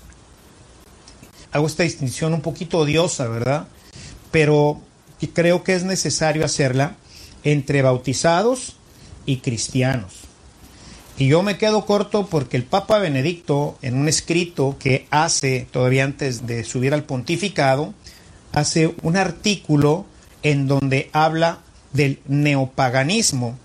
hago 1.51 1.67
esta 1.67 1.83
distinción 1.83 2.35
un 2.35 2.43
poquito 2.43 2.79
odiosa, 2.79 3.27
¿verdad? 3.27 3.67
Pero 4.31 4.81
creo 5.35 5.65
que 5.65 5.75
es 5.75 5.83
necesario 5.83 6.45
hacerla 6.45 6.97
entre 7.43 7.83
bautizados 7.83 8.77
y 9.27 9.39
cristianos. 9.39 10.13
Y 11.17 11.27
yo 11.27 11.43
me 11.43 11.59
quedo 11.59 11.87
corto 11.87 12.27
porque 12.27 12.57
el 12.57 12.65
Papa 12.65 12.99
Benedicto, 12.99 13.79
en 13.83 13.97
un 13.97 14.09
escrito 14.09 14.77
que 14.79 15.07
hace 15.11 15.67
todavía 15.71 16.05
antes 16.05 16.47
de 16.47 16.65
subir 16.65 16.95
al 16.95 17.05
pontificado, 17.05 17.95
hace 18.53 18.95
un 19.03 19.17
artículo 19.17 20.07
en 20.43 20.67
donde 20.67 21.11
habla 21.13 21.61
del 21.93 22.21
neopaganismo. 22.27 23.59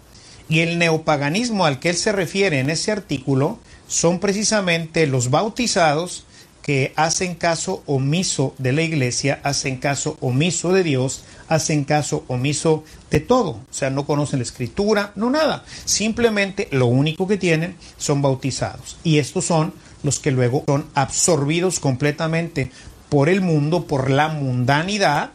Y 0.47 0.59
el 0.59 0.77
neopaganismo 0.77 1.65
al 1.65 1.79
que 1.79 1.89
él 1.89 1.95
se 1.95 2.11
refiere 2.11 2.59
en 2.59 2.69
ese 2.69 2.91
artículo 2.91 3.59
son 3.87 4.19
precisamente 4.19 5.07
los 5.07 5.29
bautizados 5.29 6.25
que 6.65 6.93
hacen 6.95 7.35
caso 7.35 7.83
omiso 7.85 8.55
de 8.57 8.71
la 8.71 8.81
iglesia, 8.81 9.39
hacen 9.43 9.77
caso 9.77 10.17
omiso 10.19 10.73
de 10.73 10.81
Dios, 10.81 11.23
hacen 11.47 11.83
caso 11.83 12.25
omiso 12.27 12.83
de 13.11 13.19
todo. 13.19 13.51
O 13.51 13.65
sea, 13.69 13.91
no 13.91 14.07
conocen 14.07 14.39
la 14.39 14.45
escritura, 14.45 15.11
no 15.15 15.29
nada. 15.29 15.63
Simplemente 15.85 16.67
lo 16.71 16.87
único 16.87 17.27
que 17.27 17.37
tienen 17.37 17.75
son 17.97 18.23
bautizados. 18.23 18.97
Y 19.03 19.19
estos 19.19 19.45
son 19.45 19.73
los 20.01 20.17
que 20.17 20.31
luego 20.31 20.63
son 20.65 20.87
absorbidos 20.95 21.79
completamente 21.79 22.71
por 23.09 23.29
el 23.29 23.41
mundo, 23.41 23.85
por 23.85 24.09
la 24.09 24.29
mundanidad, 24.29 25.33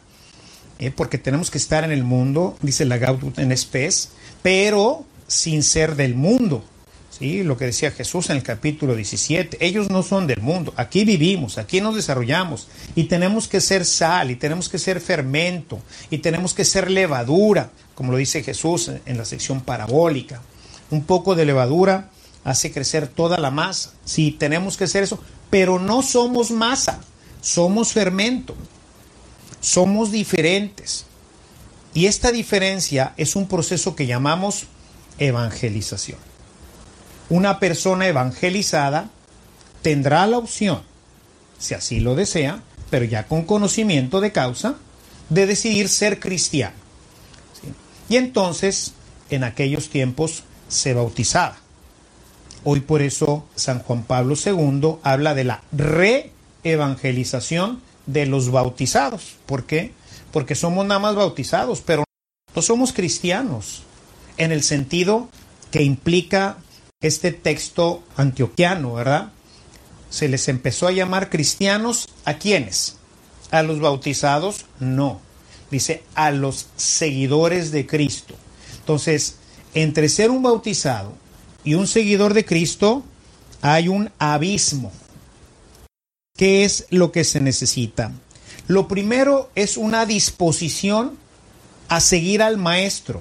eh, 0.80 0.90
porque 0.90 1.18
tenemos 1.18 1.50
que 1.50 1.58
estar 1.58 1.84
en 1.84 1.92
el 1.92 2.02
mundo, 2.02 2.56
dice 2.62 2.84
la 2.84 2.98
Gaudium 2.98 3.32
en 3.36 3.56
Spes, 3.56 4.10
pero 4.42 5.04
sin 5.28 5.62
ser 5.62 5.94
del 5.94 6.16
mundo. 6.16 6.64
Lo 7.20 7.58
que 7.58 7.66
decía 7.66 7.90
Jesús 7.90 8.30
en 8.30 8.38
el 8.38 8.42
capítulo 8.42 8.94
17. 8.94 9.58
Ellos 9.60 9.90
no 9.90 10.02
son 10.02 10.26
del 10.26 10.40
mundo. 10.40 10.72
Aquí 10.76 11.04
vivimos, 11.04 11.58
aquí 11.58 11.82
nos 11.82 11.94
desarrollamos. 11.94 12.68
Y 12.94 13.04
tenemos 13.04 13.46
que 13.46 13.60
ser 13.60 13.84
sal, 13.84 14.30
y 14.30 14.36
tenemos 14.36 14.70
que 14.70 14.78
ser 14.78 15.02
fermento, 15.02 15.80
y 16.08 16.18
tenemos 16.18 16.54
que 16.54 16.64
ser 16.64 16.90
levadura, 16.90 17.72
como 17.94 18.10
lo 18.10 18.16
dice 18.16 18.42
Jesús 18.42 18.90
en 19.04 19.18
la 19.18 19.26
sección 19.26 19.60
parabólica. 19.60 20.40
Un 20.90 21.04
poco 21.04 21.34
de 21.34 21.44
levadura 21.44 22.08
hace 22.42 22.72
crecer 22.72 23.06
toda 23.06 23.36
la 23.36 23.50
masa. 23.50 23.92
Sí, 24.06 24.30
tenemos 24.32 24.78
que 24.78 24.86
ser 24.86 25.02
eso. 25.02 25.22
Pero 25.50 25.78
no 25.78 26.00
somos 26.00 26.50
masa, 26.50 27.00
somos 27.42 27.92
fermento. 27.92 28.56
Somos 29.60 30.10
diferentes. 30.10 31.04
Y 31.92 32.06
esta 32.06 32.32
diferencia 32.32 33.14
es 33.16 33.36
un 33.36 33.48
proceso 33.48 33.96
que 33.96 34.06
llamamos 34.06 34.66
evangelización 35.18 36.18
una 37.30 37.58
persona 37.60 38.06
evangelizada 38.08 39.08
tendrá 39.82 40.26
la 40.26 40.36
opción, 40.36 40.82
si 41.58 41.72
así 41.74 42.00
lo 42.00 42.16
desea, 42.16 42.62
pero 42.90 43.06
ya 43.06 43.26
con 43.26 43.44
conocimiento 43.44 44.20
de 44.20 44.32
causa, 44.32 44.74
de 45.30 45.46
decidir 45.46 45.88
ser 45.88 46.20
cristiano. 46.20 46.76
Y 48.08 48.16
entonces, 48.16 48.92
en 49.30 49.44
aquellos 49.44 49.88
tiempos, 49.88 50.42
se 50.68 50.92
bautizaba. 50.92 51.56
Hoy 52.64 52.80
por 52.80 53.00
eso 53.00 53.46
San 53.54 53.78
Juan 53.78 54.02
Pablo 54.02 54.34
II 54.34 54.96
habla 55.02 55.34
de 55.34 55.44
la 55.44 55.62
re-evangelización 55.70 57.80
de 58.06 58.26
los 58.26 58.50
bautizados. 58.50 59.36
¿Por 59.46 59.64
qué? 59.64 59.92
Porque 60.32 60.54
somos 60.54 60.86
nada 60.86 61.00
más 61.00 61.14
bautizados, 61.14 61.80
pero 61.80 62.04
no 62.54 62.62
somos 62.62 62.92
cristianos, 62.92 63.82
en 64.36 64.52
el 64.52 64.62
sentido 64.62 65.28
que 65.70 65.82
implica 65.82 66.58
este 67.00 67.32
texto 67.32 68.02
antioquiano, 68.16 68.94
¿verdad? 68.94 69.32
Se 70.10 70.28
les 70.28 70.48
empezó 70.48 70.86
a 70.86 70.92
llamar 70.92 71.30
cristianos 71.30 72.08
a 72.24 72.34
quiénes? 72.34 72.96
A 73.50 73.62
los 73.62 73.80
bautizados, 73.80 74.66
no. 74.80 75.20
Dice 75.70 76.02
a 76.14 76.30
los 76.30 76.66
seguidores 76.76 77.70
de 77.70 77.86
Cristo. 77.86 78.34
Entonces, 78.80 79.36
entre 79.74 80.08
ser 80.08 80.30
un 80.30 80.42
bautizado 80.42 81.12
y 81.62 81.74
un 81.74 81.86
seguidor 81.86 82.34
de 82.34 82.44
Cristo 82.44 83.04
hay 83.62 83.88
un 83.88 84.10
abismo. 84.18 84.90
¿Qué 86.40 86.64
es 86.64 86.86
lo 86.88 87.12
que 87.12 87.24
se 87.24 87.38
necesita? 87.38 88.12
Lo 88.66 88.88
primero 88.88 89.50
es 89.54 89.76
una 89.76 90.06
disposición 90.06 91.18
a 91.88 92.00
seguir 92.00 92.40
al 92.42 92.56
maestro. 92.56 93.20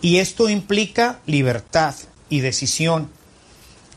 Y 0.00 0.18
esto 0.18 0.48
implica 0.48 1.18
libertad 1.26 1.96
y 2.30 2.38
decisión, 2.38 3.10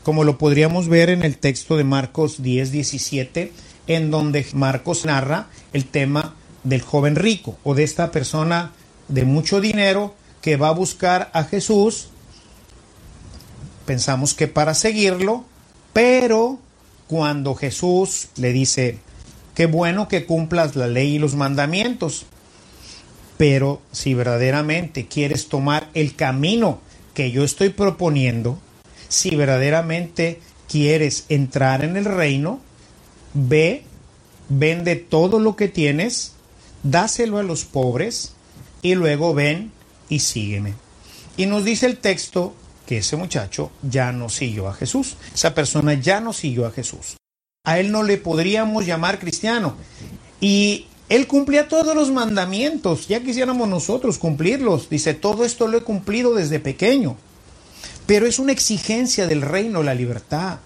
como 0.02 0.24
lo 0.24 0.36
podríamos 0.36 0.88
ver 0.88 1.10
en 1.10 1.22
el 1.22 1.38
texto 1.38 1.76
de 1.76 1.84
Marcos 1.84 2.42
10, 2.42 2.72
17, 2.72 3.52
en 3.86 4.10
donde 4.10 4.44
Marcos 4.54 5.04
narra 5.04 5.46
el 5.72 5.84
tema 5.84 6.34
del 6.64 6.82
joven 6.82 7.14
rico 7.14 7.56
o 7.62 7.76
de 7.76 7.84
esta 7.84 8.10
persona 8.10 8.72
de 9.06 9.24
mucho 9.24 9.60
dinero 9.60 10.16
que 10.40 10.56
va 10.56 10.70
a 10.70 10.72
buscar 10.72 11.30
a 11.34 11.44
Jesús. 11.44 12.08
Pensamos 13.86 14.34
que 14.34 14.48
para 14.48 14.74
seguirlo, 14.74 15.44
pero 15.92 16.58
cuando 17.06 17.54
Jesús 17.54 18.28
le 18.36 18.52
dice, 18.52 18.98
qué 19.54 19.66
bueno 19.66 20.08
que 20.08 20.26
cumplas 20.26 20.76
la 20.76 20.86
ley 20.86 21.16
y 21.16 21.18
los 21.18 21.34
mandamientos. 21.34 22.26
Pero 23.36 23.82
si 23.92 24.14
verdaderamente 24.14 25.06
quieres 25.06 25.48
tomar 25.48 25.88
el 25.94 26.14
camino 26.14 26.80
que 27.14 27.30
yo 27.30 27.44
estoy 27.44 27.70
proponiendo, 27.70 28.58
si 29.08 29.34
verdaderamente 29.36 30.40
quieres 30.68 31.26
entrar 31.28 31.84
en 31.84 31.96
el 31.96 32.04
reino, 32.04 32.60
ve, 33.34 33.84
vende 34.48 34.96
todo 34.96 35.38
lo 35.38 35.56
que 35.56 35.68
tienes, 35.68 36.32
dáselo 36.82 37.38
a 37.38 37.42
los 37.42 37.64
pobres 37.64 38.32
y 38.80 38.94
luego 38.94 39.34
ven 39.34 39.72
y 40.08 40.20
sígueme. 40.20 40.74
Y 41.36 41.46
nos 41.46 41.64
dice 41.64 41.86
el 41.86 41.98
texto 41.98 42.54
que 42.86 42.98
ese 42.98 43.16
muchacho 43.16 43.70
ya 43.82 44.12
no 44.12 44.28
siguió 44.28 44.68
a 44.68 44.74
Jesús. 44.74 45.16
Esa 45.34 45.54
persona 45.54 45.94
ya 45.94 46.20
no 46.20 46.32
siguió 46.32 46.66
a 46.66 46.72
Jesús. 46.72 47.16
A 47.64 47.78
él 47.78 47.92
no 47.92 48.02
le 48.02 48.16
podríamos 48.16 48.86
llamar 48.86 49.18
cristiano. 49.18 49.76
Y 50.40 50.86
él 51.08 51.26
cumplía 51.26 51.68
todos 51.68 51.94
los 51.94 52.10
mandamientos. 52.10 53.06
Ya 53.06 53.22
quisiéramos 53.22 53.68
nosotros 53.68 54.18
cumplirlos. 54.18 54.88
Dice, 54.88 55.14
todo 55.14 55.44
esto 55.44 55.68
lo 55.68 55.78
he 55.78 55.82
cumplido 55.82 56.34
desde 56.34 56.58
pequeño. 56.58 57.16
Pero 58.06 58.26
es 58.26 58.38
una 58.38 58.52
exigencia 58.52 59.26
del 59.26 59.42
reino 59.42 59.82
la 59.82 59.94
libertad. 59.94 60.58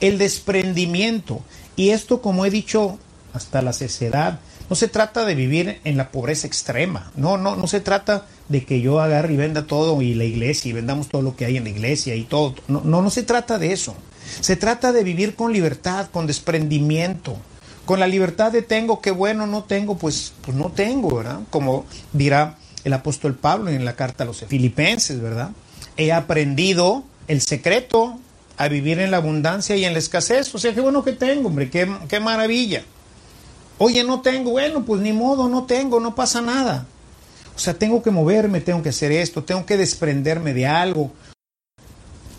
El 0.00 0.16
desprendimiento. 0.18 1.42
Y 1.76 1.90
esto, 1.90 2.22
como 2.22 2.46
he 2.46 2.50
dicho, 2.50 2.98
hasta 3.34 3.60
la 3.62 3.72
cecedad. 3.72 4.40
No 4.72 4.76
se 4.76 4.88
trata 4.88 5.26
de 5.26 5.34
vivir 5.34 5.82
en 5.84 5.98
la 5.98 6.10
pobreza 6.10 6.46
extrema. 6.46 7.12
No, 7.14 7.36
no, 7.36 7.56
no 7.56 7.66
se 7.66 7.80
trata 7.82 8.24
de 8.48 8.64
que 8.64 8.80
yo 8.80 9.00
agarre 9.00 9.34
y 9.34 9.36
venda 9.36 9.66
todo 9.66 10.00
y 10.00 10.14
la 10.14 10.24
iglesia 10.24 10.70
y 10.70 10.72
vendamos 10.72 11.10
todo 11.10 11.20
lo 11.20 11.36
que 11.36 11.44
hay 11.44 11.58
en 11.58 11.64
la 11.64 11.68
iglesia 11.68 12.14
y 12.14 12.22
todo. 12.22 12.54
No, 12.68 12.80
no, 12.82 13.02
no 13.02 13.10
se 13.10 13.22
trata 13.22 13.58
de 13.58 13.74
eso. 13.74 13.94
Se 14.40 14.56
trata 14.56 14.92
de 14.92 15.04
vivir 15.04 15.34
con 15.34 15.52
libertad, 15.52 16.08
con 16.10 16.26
desprendimiento, 16.26 17.36
con 17.84 18.00
la 18.00 18.06
libertad 18.06 18.50
de 18.50 18.62
tengo, 18.62 19.02
que 19.02 19.10
bueno, 19.10 19.46
no 19.46 19.64
tengo, 19.64 19.98
pues, 19.98 20.32
pues 20.40 20.56
no 20.56 20.70
tengo, 20.70 21.16
¿verdad? 21.16 21.40
Como 21.50 21.84
dirá 22.14 22.56
el 22.84 22.94
apóstol 22.94 23.34
Pablo 23.34 23.68
en 23.68 23.84
la 23.84 23.94
carta 23.94 24.24
a 24.24 24.26
los 24.26 24.42
filipenses, 24.42 25.20
¿verdad? 25.20 25.50
He 25.98 26.12
aprendido 26.12 27.04
el 27.28 27.42
secreto 27.42 28.18
a 28.56 28.68
vivir 28.68 29.00
en 29.00 29.10
la 29.10 29.18
abundancia 29.18 29.76
y 29.76 29.84
en 29.84 29.92
la 29.92 29.98
escasez. 29.98 30.54
O 30.54 30.58
sea, 30.58 30.72
qué 30.72 30.80
bueno 30.80 31.04
que 31.04 31.12
tengo, 31.12 31.48
hombre, 31.48 31.68
qué, 31.68 31.94
qué 32.08 32.20
maravilla. 32.20 32.84
Oye, 33.78 34.04
no 34.04 34.20
tengo, 34.20 34.52
bueno, 34.52 34.84
pues 34.84 35.00
ni 35.00 35.12
modo, 35.12 35.48
no 35.48 35.64
tengo, 35.64 36.00
no 36.00 36.14
pasa 36.14 36.40
nada. 36.40 36.86
O 37.54 37.58
sea, 37.58 37.74
tengo 37.74 38.02
que 38.02 38.10
moverme, 38.10 38.60
tengo 38.60 38.82
que 38.82 38.90
hacer 38.90 39.12
esto, 39.12 39.44
tengo 39.44 39.66
que 39.66 39.76
desprenderme 39.76 40.54
de 40.54 40.66
algo. 40.66 41.12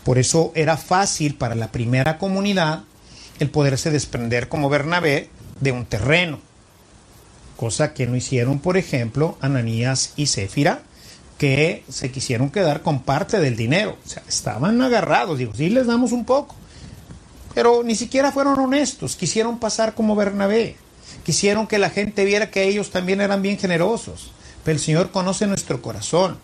Por 0.03 0.17
eso 0.17 0.51
era 0.55 0.77
fácil 0.77 1.35
para 1.35 1.55
la 1.55 1.71
primera 1.71 2.17
comunidad 2.17 2.83
el 3.39 3.49
poderse 3.49 3.91
desprender 3.91 4.49
como 4.49 4.69
Bernabé 4.69 5.29
de 5.59 5.71
un 5.71 5.85
terreno. 5.85 6.39
Cosa 7.57 7.93
que 7.93 8.07
no 8.07 8.15
hicieron, 8.15 8.59
por 8.59 8.77
ejemplo, 8.77 9.37
Ananías 9.41 10.13
y 10.15 10.27
Céfira, 10.27 10.81
que 11.37 11.83
se 11.89 12.11
quisieron 12.11 12.49
quedar 12.49 12.81
con 12.81 13.03
parte 13.03 13.39
del 13.39 13.55
dinero. 13.55 13.97
O 14.05 14.09
sea, 14.09 14.23
estaban 14.27 14.81
agarrados, 14.81 15.37
digo, 15.37 15.53
sí 15.55 15.69
les 15.69 15.87
damos 15.87 16.11
un 16.11 16.25
poco. 16.25 16.55
Pero 17.53 17.83
ni 17.83 17.95
siquiera 17.95 18.31
fueron 18.31 18.59
honestos, 18.59 19.15
quisieron 19.15 19.59
pasar 19.59 19.93
como 19.93 20.15
Bernabé. 20.15 20.77
Quisieron 21.23 21.67
que 21.67 21.79
la 21.79 21.89
gente 21.89 22.25
viera 22.25 22.51
que 22.51 22.63
ellos 22.63 22.91
también 22.91 23.21
eran 23.21 23.41
bien 23.41 23.57
generosos. 23.57 24.31
Pero 24.63 24.75
el 24.75 24.83
Señor 24.83 25.11
conoce 25.11 25.47
nuestro 25.47 25.81
corazón. 25.81 26.37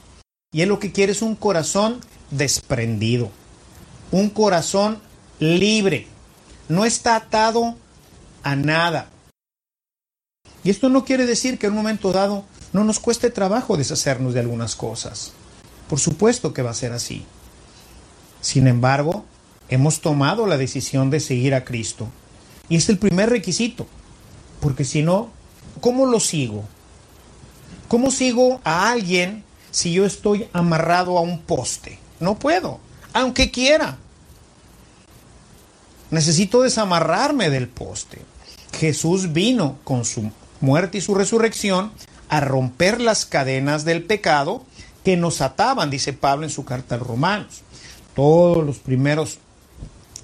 Y 0.52 0.62
Él 0.62 0.70
lo 0.70 0.80
que 0.80 0.92
quiere 0.92 1.12
es 1.12 1.22
un 1.22 1.36
corazón 1.36 2.00
desprendido. 2.32 3.32
Un 4.12 4.30
corazón 4.30 5.02
libre. 5.40 6.08
No 6.68 6.86
está 6.86 7.16
atado 7.16 7.76
a 8.44 8.56
nada. 8.56 9.10
Y 10.64 10.70
esto 10.70 10.90
no 10.90 11.06
quiere 11.06 11.26
decir 11.26 11.58
que 11.58 11.68
en 11.68 11.74
un 11.74 11.78
momento 11.78 12.12
dado 12.12 12.46
no 12.74 12.84
nos 12.84 13.00
cueste 13.00 13.30
trabajo 13.30 13.78
deshacernos 13.78 14.34
de 14.34 14.42
algunas 14.42 14.76
cosas. 14.76 15.34
Por 15.88 16.00
supuesto 16.00 16.54
que 16.54 16.62
va 16.62 16.72
a 16.72 16.76
ser 16.76 16.92
así. 16.92 17.26
Sin 18.42 18.68
embargo, 18.68 19.26
hemos 19.70 20.02
tomado 20.02 20.46
la 20.46 20.58
decisión 20.58 21.10
de 21.10 21.20
seguir 21.20 21.56
a 21.56 21.66
Cristo. 21.66 22.08
Y 22.68 22.76
es 22.76 22.90
el 22.90 22.98
primer 22.98 23.30
requisito. 23.30 23.88
Porque 24.60 24.86
si 24.86 25.02
no, 25.02 25.30
¿cómo 25.82 26.06
lo 26.06 26.20
sigo? 26.20 26.66
¿Cómo 27.88 28.12
sigo 28.12 28.62
a 28.64 28.92
alguien 28.92 29.44
si 29.72 29.94
yo 29.94 30.06
estoy 30.06 30.48
amarrado 30.54 31.18
a 31.18 31.22
un 31.22 31.42
poste? 31.42 32.00
No 32.20 32.38
puedo, 32.38 32.80
aunque 33.14 33.52
quiera. 33.52 33.98
Necesito 36.12 36.62
desamarrarme 36.62 37.50
del 37.50 37.68
poste. 37.68 38.22
Jesús 38.78 39.34
vino 39.34 39.78
con 39.84 40.06
su 40.06 40.32
muerte 40.62 40.98
y 40.98 41.02
su 41.02 41.16
resurrección 41.16 41.92
a 42.30 42.40
romper 42.42 43.02
las 43.02 43.26
cadenas 43.26 43.86
del 43.86 44.04
pecado 44.04 44.64
que 45.04 45.18
nos 45.18 45.42
ataban, 45.42 45.90
dice 45.90 46.14
Pablo 46.14 46.46
en 46.46 46.52
su 46.52 46.66
carta 46.66 46.96
a 46.96 46.98
los 46.98 47.08
Romanos. 47.08 47.62
Todos 48.16 48.66
los 48.66 48.78
primeros 48.78 49.40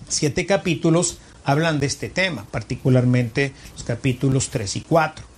siete 0.07 0.45
capítulos 0.45 1.17
hablan 1.45 1.79
de 1.79 1.85
este 1.85 2.09
tema, 2.09 2.45
particularmente 2.51 3.53
los 3.73 3.83
capítulos 3.83 4.49
3 4.49 4.75
y 4.75 4.81
4 4.81 5.35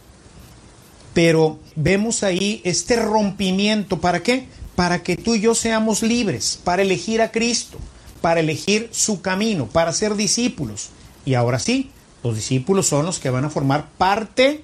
pero 1.18 1.58
vemos 1.76 2.22
ahí 2.22 2.62
este 2.64 2.96
rompimiento. 2.96 4.00
¿Para 4.00 4.22
qué? 4.22 4.46
Para 4.76 5.02
que 5.02 5.18
tú 5.18 5.34
y 5.34 5.42
yo 5.42 5.56
seamos 5.56 6.04
libres, 6.04 6.60
para 6.64 6.84
elegir 6.84 7.24
a 7.24 7.32
Cristo, 7.32 7.80
para 8.22 8.40
elegir 8.40 8.90
su 8.92 9.20
camino, 9.24 9.66
para 9.66 9.94
ser 9.94 10.14
discípulos. 10.14 10.90
Y 11.26 11.34
ahora 11.34 11.58
sí, 11.58 11.90
los 12.24 12.36
discípulos 12.36 12.86
son 12.86 13.08
los 13.08 13.18
que 13.18 13.32
van 13.32 13.46
a 13.46 13.50
formar 13.50 13.90
parte 13.98 14.64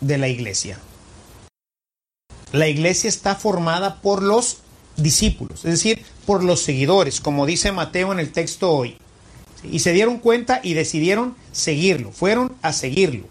de 0.00 0.18
la 0.18 0.26
iglesia. 0.26 0.80
La 2.50 2.66
iglesia 2.66 3.06
está 3.06 3.36
formada 3.36 4.00
por 4.02 4.20
los 4.20 4.58
discípulos, 4.96 5.64
es 5.64 5.70
decir, 5.70 6.04
por 6.26 6.42
los 6.42 6.60
seguidores, 6.60 7.20
como 7.20 7.46
dice 7.46 7.70
Mateo 7.70 8.10
en 8.10 8.18
el 8.18 8.32
texto 8.32 8.72
hoy. 8.72 8.98
Y 9.64 9.80
se 9.80 9.92
dieron 9.92 10.18
cuenta 10.18 10.60
y 10.62 10.74
decidieron 10.74 11.34
seguirlo, 11.52 12.12
fueron 12.12 12.52
a 12.62 12.72
seguirlo 12.72 13.26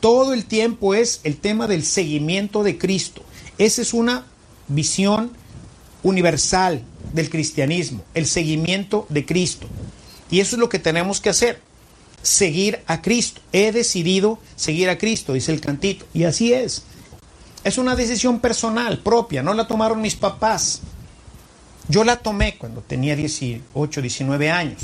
todo 0.00 0.32
el 0.32 0.44
tiempo 0.44 0.94
es 0.94 1.20
el 1.24 1.36
tema 1.36 1.66
del 1.66 1.84
seguimiento 1.84 2.62
de 2.62 2.78
Cristo. 2.78 3.22
Esa 3.58 3.82
es 3.82 3.92
una 3.92 4.26
visión 4.68 5.32
universal 6.02 6.82
del 7.12 7.30
cristianismo, 7.30 8.04
el 8.14 8.26
seguimiento 8.26 9.06
de 9.08 9.26
Cristo. 9.26 9.66
Y 10.30 10.40
eso 10.40 10.56
es 10.56 10.60
lo 10.60 10.68
que 10.68 10.78
tenemos 10.78 11.20
que 11.20 11.30
hacer, 11.30 11.60
seguir 12.22 12.80
a 12.86 13.02
Cristo. 13.02 13.40
He 13.52 13.72
decidido 13.72 14.38
seguir 14.56 14.88
a 14.88 14.98
Cristo, 14.98 15.32
dice 15.32 15.52
el 15.52 15.60
cantito. 15.60 16.06
Y 16.14 16.24
así 16.24 16.52
es. 16.52 16.84
Es 17.64 17.76
una 17.76 17.96
decisión 17.96 18.38
personal, 18.38 19.00
propia, 19.00 19.42
no 19.42 19.52
la 19.52 19.66
tomaron 19.66 20.00
mis 20.00 20.14
papás. 20.14 20.80
Yo 21.88 22.04
la 22.04 22.16
tomé 22.16 22.56
cuando 22.56 22.82
tenía 22.82 23.16
18, 23.16 24.02
19 24.02 24.50
años. 24.50 24.82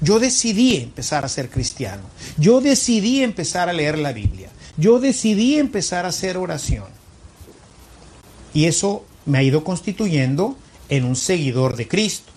Yo 0.00 0.20
decidí 0.20 0.76
empezar 0.76 1.24
a 1.24 1.28
ser 1.28 1.50
cristiano. 1.50 2.02
Yo 2.36 2.60
decidí 2.60 3.22
empezar 3.22 3.68
a 3.68 3.72
leer 3.72 3.98
la 3.98 4.12
Biblia. 4.12 4.48
Yo 4.76 5.00
decidí 5.00 5.58
empezar 5.58 6.04
a 6.04 6.10
hacer 6.10 6.36
oración. 6.36 6.86
Y 8.54 8.66
eso 8.66 9.04
me 9.26 9.38
ha 9.38 9.42
ido 9.42 9.64
constituyendo 9.64 10.56
en 10.88 11.04
un 11.04 11.16
seguidor 11.16 11.76
de 11.76 11.88
Cristo. 11.88 12.32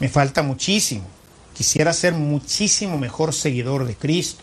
Me 0.00 0.08
falta 0.08 0.42
muchísimo. 0.42 1.06
Quisiera 1.54 1.92
ser 1.92 2.14
muchísimo 2.14 2.98
mejor 2.98 3.32
seguidor 3.32 3.86
de 3.86 3.96
Cristo. 3.96 4.42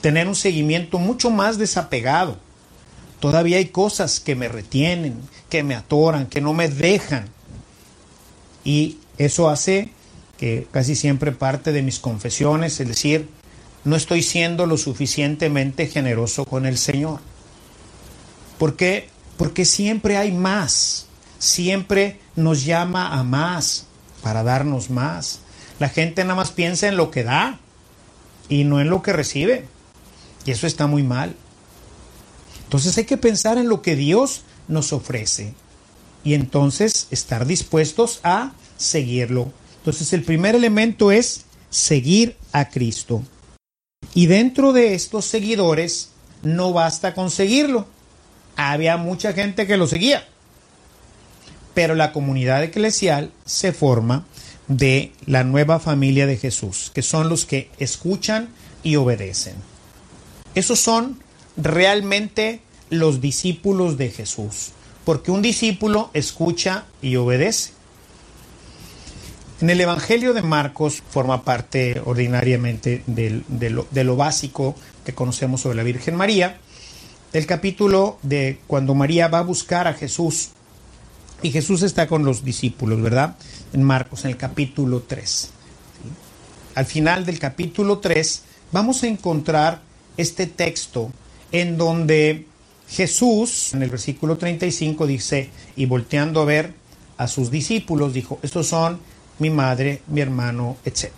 Tener 0.00 0.28
un 0.28 0.34
seguimiento 0.34 0.98
mucho 0.98 1.30
más 1.30 1.58
desapegado. 1.58 2.38
Todavía 3.18 3.58
hay 3.58 3.66
cosas 3.66 4.18
que 4.18 4.34
me 4.34 4.48
retienen, 4.48 5.20
que 5.50 5.62
me 5.62 5.74
atoran, 5.74 6.26
que 6.26 6.40
no 6.40 6.54
me 6.54 6.68
dejan. 6.68 7.28
Y 8.64 8.98
eso 9.18 9.50
hace 9.50 9.92
que 10.40 10.66
casi 10.70 10.96
siempre 10.96 11.32
parte 11.32 11.70
de 11.70 11.82
mis 11.82 11.98
confesiones, 11.98 12.80
es 12.80 12.88
decir, 12.88 13.28
no 13.84 13.94
estoy 13.94 14.22
siendo 14.22 14.64
lo 14.64 14.78
suficientemente 14.78 15.86
generoso 15.86 16.46
con 16.46 16.64
el 16.64 16.78
Señor. 16.78 17.20
¿Por 18.58 18.74
qué? 18.74 19.10
Porque 19.36 19.66
siempre 19.66 20.16
hay 20.16 20.32
más, 20.32 21.08
siempre 21.38 22.20
nos 22.36 22.64
llama 22.64 23.18
a 23.18 23.22
más, 23.22 23.84
para 24.22 24.42
darnos 24.42 24.88
más. 24.88 25.40
La 25.78 25.90
gente 25.90 26.24
nada 26.24 26.36
más 26.36 26.52
piensa 26.52 26.88
en 26.88 26.96
lo 26.96 27.10
que 27.10 27.22
da 27.22 27.58
y 28.48 28.64
no 28.64 28.80
en 28.80 28.88
lo 28.88 29.02
que 29.02 29.12
recibe. 29.12 29.66
Y 30.46 30.52
eso 30.52 30.66
está 30.66 30.86
muy 30.86 31.02
mal. 31.02 31.36
Entonces 32.64 32.96
hay 32.96 33.04
que 33.04 33.18
pensar 33.18 33.58
en 33.58 33.68
lo 33.68 33.82
que 33.82 33.94
Dios 33.94 34.40
nos 34.68 34.94
ofrece 34.94 35.52
y 36.24 36.32
entonces 36.32 37.08
estar 37.10 37.44
dispuestos 37.44 38.20
a 38.22 38.52
seguirlo 38.78 39.52
entonces 39.80 40.12
el 40.12 40.22
primer 40.22 40.54
elemento 40.54 41.10
es 41.10 41.46
seguir 41.70 42.36
a 42.52 42.68
Cristo. 42.68 43.22
Y 44.12 44.26
dentro 44.26 44.72
de 44.72 44.94
estos 44.94 45.24
seguidores 45.24 46.10
no 46.42 46.72
basta 46.72 47.14
conseguirlo. 47.14 47.86
Había 48.56 48.98
mucha 48.98 49.32
gente 49.32 49.66
que 49.66 49.78
lo 49.78 49.86
seguía. 49.86 50.26
Pero 51.72 51.94
la 51.94 52.12
comunidad 52.12 52.62
eclesial 52.62 53.32
se 53.46 53.72
forma 53.72 54.26
de 54.68 55.12
la 55.24 55.44
nueva 55.44 55.80
familia 55.80 56.26
de 56.26 56.36
Jesús, 56.36 56.90
que 56.92 57.02
son 57.02 57.28
los 57.30 57.46
que 57.46 57.70
escuchan 57.78 58.50
y 58.82 58.96
obedecen. 58.96 59.54
Esos 60.54 60.78
son 60.78 61.22
realmente 61.56 62.60
los 62.90 63.20
discípulos 63.20 63.96
de 63.96 64.10
Jesús, 64.10 64.72
porque 65.04 65.30
un 65.30 65.40
discípulo 65.42 66.10
escucha 66.12 66.84
y 67.00 67.16
obedece. 67.16 67.79
En 69.60 69.68
el 69.68 69.78
Evangelio 69.78 70.32
de 70.32 70.40
Marcos 70.40 71.02
forma 71.10 71.44
parte 71.44 72.00
ordinariamente 72.02 73.02
de, 73.06 73.42
lo, 73.68 73.86
de 73.90 74.04
lo 74.04 74.16
básico 74.16 74.74
que 75.04 75.14
conocemos 75.14 75.60
sobre 75.60 75.76
la 75.76 75.82
Virgen 75.82 76.16
María, 76.16 76.58
el 77.34 77.44
capítulo 77.44 78.18
de 78.22 78.58
cuando 78.66 78.94
María 78.94 79.28
va 79.28 79.40
a 79.40 79.42
buscar 79.42 79.86
a 79.86 79.92
Jesús 79.92 80.52
y 81.42 81.50
Jesús 81.50 81.82
está 81.82 82.06
con 82.06 82.24
los 82.24 82.42
discípulos, 82.42 83.02
¿verdad? 83.02 83.36
En 83.74 83.82
Marcos, 83.82 84.24
en 84.24 84.30
el 84.30 84.38
capítulo 84.38 85.02
3. 85.06 85.50
Al 86.74 86.86
final 86.86 87.26
del 87.26 87.38
capítulo 87.38 87.98
3 87.98 88.42
vamos 88.72 89.02
a 89.02 89.08
encontrar 89.08 89.82
este 90.16 90.46
texto 90.46 91.12
en 91.52 91.76
donde 91.76 92.46
Jesús, 92.88 93.74
en 93.74 93.82
el 93.82 93.90
versículo 93.90 94.38
35, 94.38 95.06
dice, 95.06 95.50
y 95.76 95.84
volteando 95.84 96.40
a 96.40 96.46
ver 96.46 96.72
a 97.18 97.28
sus 97.28 97.50
discípulos, 97.50 98.14
dijo, 98.14 98.38
estos 98.42 98.66
son 98.66 98.98
mi 99.40 99.50
madre, 99.50 100.02
mi 100.06 100.20
hermano, 100.20 100.76
etc. 100.84 101.10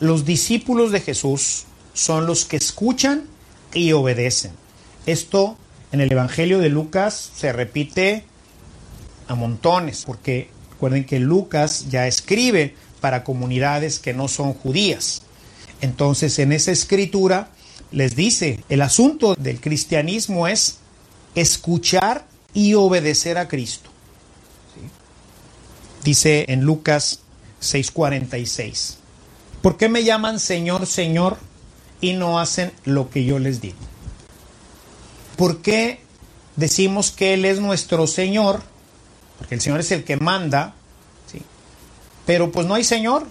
Los 0.00 0.24
discípulos 0.24 0.90
de 0.92 1.00
Jesús 1.00 1.64
son 1.92 2.26
los 2.26 2.44
que 2.44 2.56
escuchan 2.56 3.24
y 3.74 3.92
obedecen. 3.92 4.52
Esto 5.06 5.56
en 5.92 6.00
el 6.00 6.10
Evangelio 6.10 6.58
de 6.58 6.70
Lucas 6.70 7.30
se 7.36 7.52
repite 7.52 8.24
a 9.28 9.34
montones, 9.34 10.04
porque 10.06 10.48
recuerden 10.70 11.04
que 11.04 11.20
Lucas 11.20 11.86
ya 11.90 12.06
escribe 12.06 12.74
para 13.00 13.24
comunidades 13.24 13.98
que 13.98 14.14
no 14.14 14.28
son 14.28 14.54
judías. 14.54 15.22
Entonces 15.80 16.38
en 16.38 16.52
esa 16.52 16.72
escritura 16.72 17.50
les 17.90 18.16
dice, 18.16 18.64
el 18.68 18.80
asunto 18.80 19.34
del 19.34 19.60
cristianismo 19.60 20.48
es 20.48 20.78
escuchar 21.34 22.26
y 22.54 22.74
obedecer 22.74 23.38
a 23.38 23.48
Cristo. 23.48 23.91
Dice 26.02 26.46
en 26.48 26.62
Lucas 26.62 27.20
6:46, 27.60 28.96
¿por 29.62 29.76
qué 29.76 29.88
me 29.88 30.04
llaman 30.04 30.40
Señor, 30.40 30.86
Señor 30.86 31.36
y 32.00 32.14
no 32.14 32.40
hacen 32.40 32.72
lo 32.84 33.08
que 33.10 33.24
yo 33.24 33.38
les 33.38 33.60
digo? 33.60 33.76
¿Por 35.36 35.62
qué 35.62 36.00
decimos 36.56 37.12
que 37.12 37.34
Él 37.34 37.44
es 37.44 37.60
nuestro 37.60 38.06
Señor? 38.06 38.62
Porque 39.38 39.54
el 39.54 39.60
Señor 39.60 39.80
es 39.80 39.92
el 39.92 40.04
que 40.04 40.16
manda, 40.16 40.74
¿sí? 41.30 41.40
pero 42.26 42.50
pues 42.50 42.66
no 42.66 42.74
hay 42.74 42.84
Señor. 42.84 43.26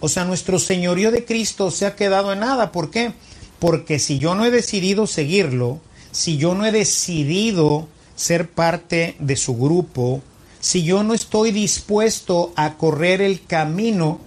O 0.00 0.08
sea, 0.08 0.24
nuestro 0.24 0.58
señorío 0.58 1.12
de 1.12 1.24
Cristo 1.24 1.70
se 1.70 1.86
ha 1.86 1.94
quedado 1.94 2.32
en 2.32 2.40
nada. 2.40 2.72
¿Por 2.72 2.90
qué? 2.90 3.12
Porque 3.60 4.00
si 4.00 4.18
yo 4.18 4.34
no 4.34 4.44
he 4.44 4.50
decidido 4.50 5.06
seguirlo, 5.06 5.78
si 6.10 6.38
yo 6.38 6.54
no 6.54 6.66
he 6.66 6.72
decidido 6.72 7.86
ser 8.16 8.50
parte 8.50 9.14
de 9.20 9.36
su 9.36 9.56
grupo, 9.56 10.20
si 10.62 10.84
yo 10.84 11.02
no 11.02 11.12
estoy 11.12 11.50
dispuesto 11.50 12.52
a 12.54 12.78
correr 12.78 13.20
el 13.20 13.44
camino 13.44 14.20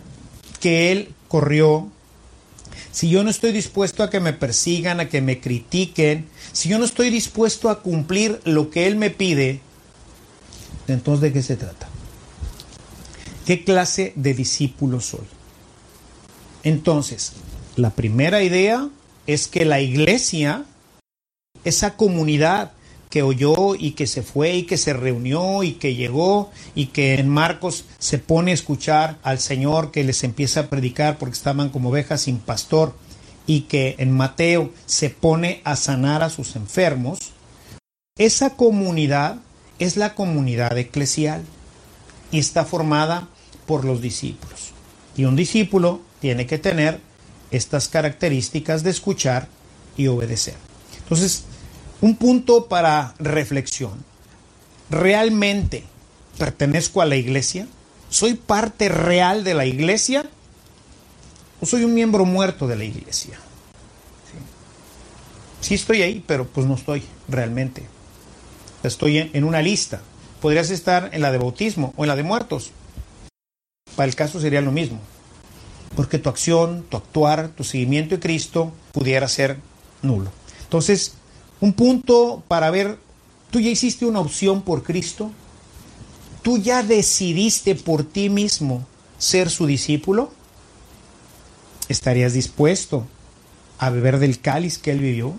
que 0.59 0.91
Él 0.91 1.15
corrió, 1.29 1.89
si 2.91 3.09
yo 3.09 3.23
no 3.23 3.29
estoy 3.29 3.53
dispuesto 3.53 4.03
a 4.03 4.09
que 4.09 4.19
me 4.19 4.33
persigan, 4.33 4.99
a 4.99 5.07
que 5.07 5.21
me 5.21 5.39
critiquen, 5.39 6.27
si 6.51 6.67
yo 6.67 6.77
no 6.77 6.83
estoy 6.83 7.09
dispuesto 7.09 7.69
a 7.69 7.81
cumplir 7.81 8.41
lo 8.43 8.69
que 8.69 8.85
Él 8.85 8.97
me 8.97 9.11
pide, 9.11 9.61
entonces 10.89 11.21
¿de 11.21 11.33
qué 11.33 11.41
se 11.41 11.55
trata? 11.55 11.87
¿Qué 13.45 13.63
clase 13.63 14.11
de 14.17 14.33
discípulo 14.33 14.99
soy? 14.99 15.25
Entonces, 16.63 17.31
la 17.77 17.91
primera 17.91 18.43
idea 18.43 18.89
es 19.25 19.47
que 19.47 19.63
la 19.63 19.79
iglesia, 19.79 20.65
esa 21.63 21.95
comunidad 21.95 22.73
que 23.15 23.23
oyó 23.23 23.75
y 23.75 23.91
que 23.91 24.07
se 24.07 24.23
fue 24.23 24.57
y 24.57 24.63
que 24.63 24.75
se 24.75 24.91
reunió 24.91 25.63
y 25.63 25.75
que 25.75 25.95
llegó 25.95 26.51
y 26.75 26.87
que 26.87 27.13
en 27.13 27.29
Marcos 27.29 27.85
se 27.97 28.19
pone 28.19 28.51
a 28.51 28.53
escuchar 28.53 29.19
al 29.23 29.39
Señor 29.39 29.91
que 29.91 30.03
les 30.03 30.25
empieza 30.25 30.59
a 30.59 30.69
predicar 30.69 31.17
porque 31.17 31.37
estaban 31.37 31.69
como 31.69 31.91
ovejas 31.91 32.23
sin 32.23 32.39
pastor 32.39 32.93
y 33.47 33.61
que 33.61 33.95
en 33.99 34.11
Mateo 34.11 34.69
se 34.85 35.09
pone 35.09 35.61
a 35.63 35.77
sanar 35.77 36.23
a 36.23 36.29
sus 36.29 36.57
enfermos, 36.57 37.19
esa 38.17 38.57
comunidad 38.57 39.37
es 39.79 39.95
la 39.95 40.13
comunidad 40.13 40.77
eclesial 40.77 41.41
y 42.31 42.39
está 42.39 42.65
formada 42.65 43.29
por 43.65 43.85
los 43.85 44.01
discípulos. 44.01 44.73
Y 45.15 45.23
un 45.23 45.37
discípulo 45.37 46.01
tiene 46.19 46.47
que 46.47 46.57
tener 46.57 46.99
estas 47.49 47.87
características 47.87 48.83
de 48.83 48.89
escuchar 48.89 49.47
y 49.95 50.07
obedecer. 50.07 50.55
Entonces, 51.03 51.45
un 52.05 52.17
punto 52.17 52.67
para 52.67 53.15
reflexión. 53.17 53.93
¿Realmente 54.91 55.83
pertenezco 56.37 57.01
a 57.01 57.05
la 57.05 57.15
iglesia? 57.15 57.67
¿Soy 58.09 58.35
parte 58.35 58.89
real 58.89 59.43
de 59.43 59.55
la 59.55 59.65
iglesia? 59.65 60.29
¿O 61.61 61.65
soy 61.65 61.83
un 61.83 61.95
miembro 61.95 62.23
muerto 62.25 62.67
de 62.67 62.75
la 62.75 62.83
iglesia? 62.83 63.39
Sí, 65.61 65.73
estoy 65.73 66.03
ahí, 66.03 66.23
pero 66.27 66.45
pues 66.45 66.67
no 66.67 66.75
estoy 66.75 67.01
realmente. 67.27 67.81
Estoy 68.83 69.17
en, 69.17 69.43
una 69.43 69.63
lista. 69.63 70.03
Podrías 70.41 70.69
estar 70.69 71.09
en 71.11 71.23
la 71.23 71.31
de 71.31 71.39
bautismo 71.39 71.91
o 71.97 72.03
en 72.03 72.09
la 72.09 72.15
de 72.15 72.21
muertos. 72.21 72.69
Para 73.95 74.07
el 74.07 74.13
caso 74.13 74.39
sería 74.39 74.61
lo 74.61 74.71
mismo. 74.71 74.99
Porque 75.95 76.19
tu 76.19 76.29
acción, 76.29 76.85
tu 76.87 76.97
actuar, 76.97 77.47
tu 77.47 77.63
seguimiento 77.63 78.13
de 78.13 78.21
Cristo 78.21 78.71
pudiera 78.91 79.27
ser 79.27 79.57
nulo. 80.03 80.29
Entonces, 80.61 81.15
un 81.65 81.73
punto 81.73 82.43
para 82.47 82.69
ver, 82.69 82.99
¿tú 83.49 83.59
ya 83.59 83.71
hiciste 83.71 84.05
una 84.05 84.19
opción 84.19 84.61
por 84.61 84.83
Cristo? 84.83 85.31
¿Tú 86.43 86.59
ya 86.59 86.83
decidiste 86.83 87.73
por 87.73 88.03
ti 88.03 88.29
mismo 88.29 88.85
ser 89.17 89.49
su 89.49 89.65
discípulo? 89.65 90.31
¿Estarías 91.89 92.33
dispuesto 92.33 93.07
a 93.79 93.89
beber 93.89 94.19
del 94.19 94.39
cáliz 94.39 94.77
que 94.77 94.91
él 94.91 94.99
vivió? 94.99 95.33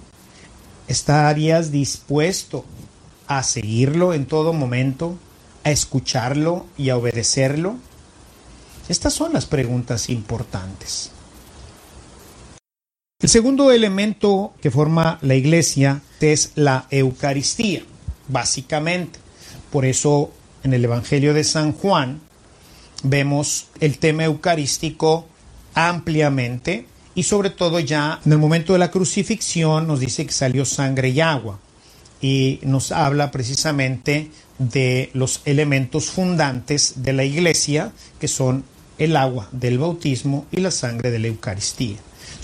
¿Estarías 0.88 1.70
dispuesto 1.70 2.64
a 3.28 3.44
seguirlo 3.44 4.12
en 4.12 4.26
todo 4.26 4.52
momento, 4.52 5.16
a 5.62 5.70
escucharlo 5.70 6.66
y 6.76 6.90
a 6.90 6.96
obedecerlo? 6.96 7.76
Estas 8.88 9.14
son 9.14 9.32
las 9.32 9.46
preguntas 9.46 10.10
importantes. 10.10 11.12
El 13.18 13.30
segundo 13.30 13.72
elemento 13.72 14.52
que 14.60 14.70
forma 14.70 15.18
la 15.22 15.34
iglesia 15.34 16.02
es 16.20 16.52
la 16.54 16.86
Eucaristía, 16.90 17.82
básicamente. 18.28 19.18
Por 19.72 19.86
eso 19.86 20.32
en 20.62 20.74
el 20.74 20.84
Evangelio 20.84 21.32
de 21.32 21.42
San 21.42 21.72
Juan 21.72 22.20
vemos 23.04 23.68
el 23.80 23.96
tema 23.96 24.24
eucarístico 24.24 25.26
ampliamente 25.72 26.86
y 27.14 27.22
sobre 27.22 27.48
todo 27.48 27.80
ya 27.80 28.20
en 28.26 28.32
el 28.32 28.38
momento 28.38 28.74
de 28.74 28.80
la 28.80 28.90
crucifixión 28.90 29.86
nos 29.86 30.00
dice 30.00 30.26
que 30.26 30.32
salió 30.32 30.66
sangre 30.66 31.08
y 31.08 31.22
agua 31.22 31.58
y 32.20 32.60
nos 32.64 32.92
habla 32.92 33.30
precisamente 33.30 34.30
de 34.58 35.08
los 35.14 35.40
elementos 35.46 36.10
fundantes 36.10 37.02
de 37.02 37.14
la 37.14 37.24
iglesia 37.24 37.92
que 38.20 38.28
son 38.28 38.64
el 38.98 39.16
agua 39.16 39.48
del 39.52 39.78
bautismo 39.78 40.44
y 40.50 40.58
la 40.58 40.70
sangre 40.70 41.10
de 41.10 41.18
la 41.18 41.28
Eucaristía. 41.28 41.96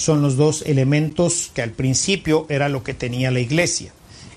Son 0.02 0.20
los 0.20 0.36
dos 0.36 0.62
elementos 0.66 1.52
que 1.54 1.62
al 1.62 1.70
principio 1.70 2.44
era 2.48 2.68
lo 2.68 2.82
que 2.82 2.92
tenía 2.92 3.30
la 3.30 3.38
iglesia. 3.38 3.92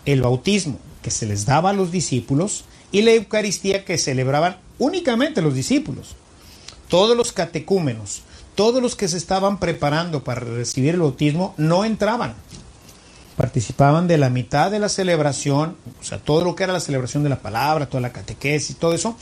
El 0.05 0.21
bautismo 0.21 0.77
que 1.01 1.09
se 1.09 1.25
les 1.25 1.47
daba 1.47 1.71
a 1.71 1.73
los 1.73 1.91
discípulos 1.91 2.65
y 2.91 3.01
la 3.01 3.13
Eucaristía 3.13 3.83
que 3.83 3.97
celebraban 3.97 4.57
únicamente 4.77 5.41
los 5.41 5.55
discípulos. 5.55 6.09
Todos 6.87 7.17
los 7.17 7.31
catecúmenos, 7.31 8.21
todos 8.53 8.79
los 8.79 8.95
que 8.95 9.07
se 9.07 9.17
estaban 9.17 9.59
preparando 9.59 10.23
para 10.23 10.41
recibir 10.41 10.93
el 10.93 11.01
bautismo 11.01 11.55
no 11.57 11.83
entraban. 11.83 12.35
Participaban 13.35 14.07
de 14.07 14.19
la 14.19 14.29
mitad 14.29 14.69
de 14.69 14.77
la 14.77 14.87
celebración, 14.87 15.77
o 15.99 16.03
sea, 16.03 16.19
todo 16.19 16.45
lo 16.45 16.55
que 16.55 16.65
era 16.65 16.73
la 16.73 16.79
celebración 16.79 17.23
de 17.23 17.29
la 17.29 17.41
palabra, 17.41 17.89
toda 17.89 18.01
la 18.01 18.13
catequesis, 18.13 18.77
todo 18.77 18.93
eso, 18.93 19.17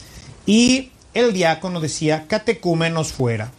y 0.45 0.91
el 1.13 1.31
diácono 1.31 1.79
decía 1.79 2.27
catecúmenos 2.27 3.13
fuera. 3.13 3.53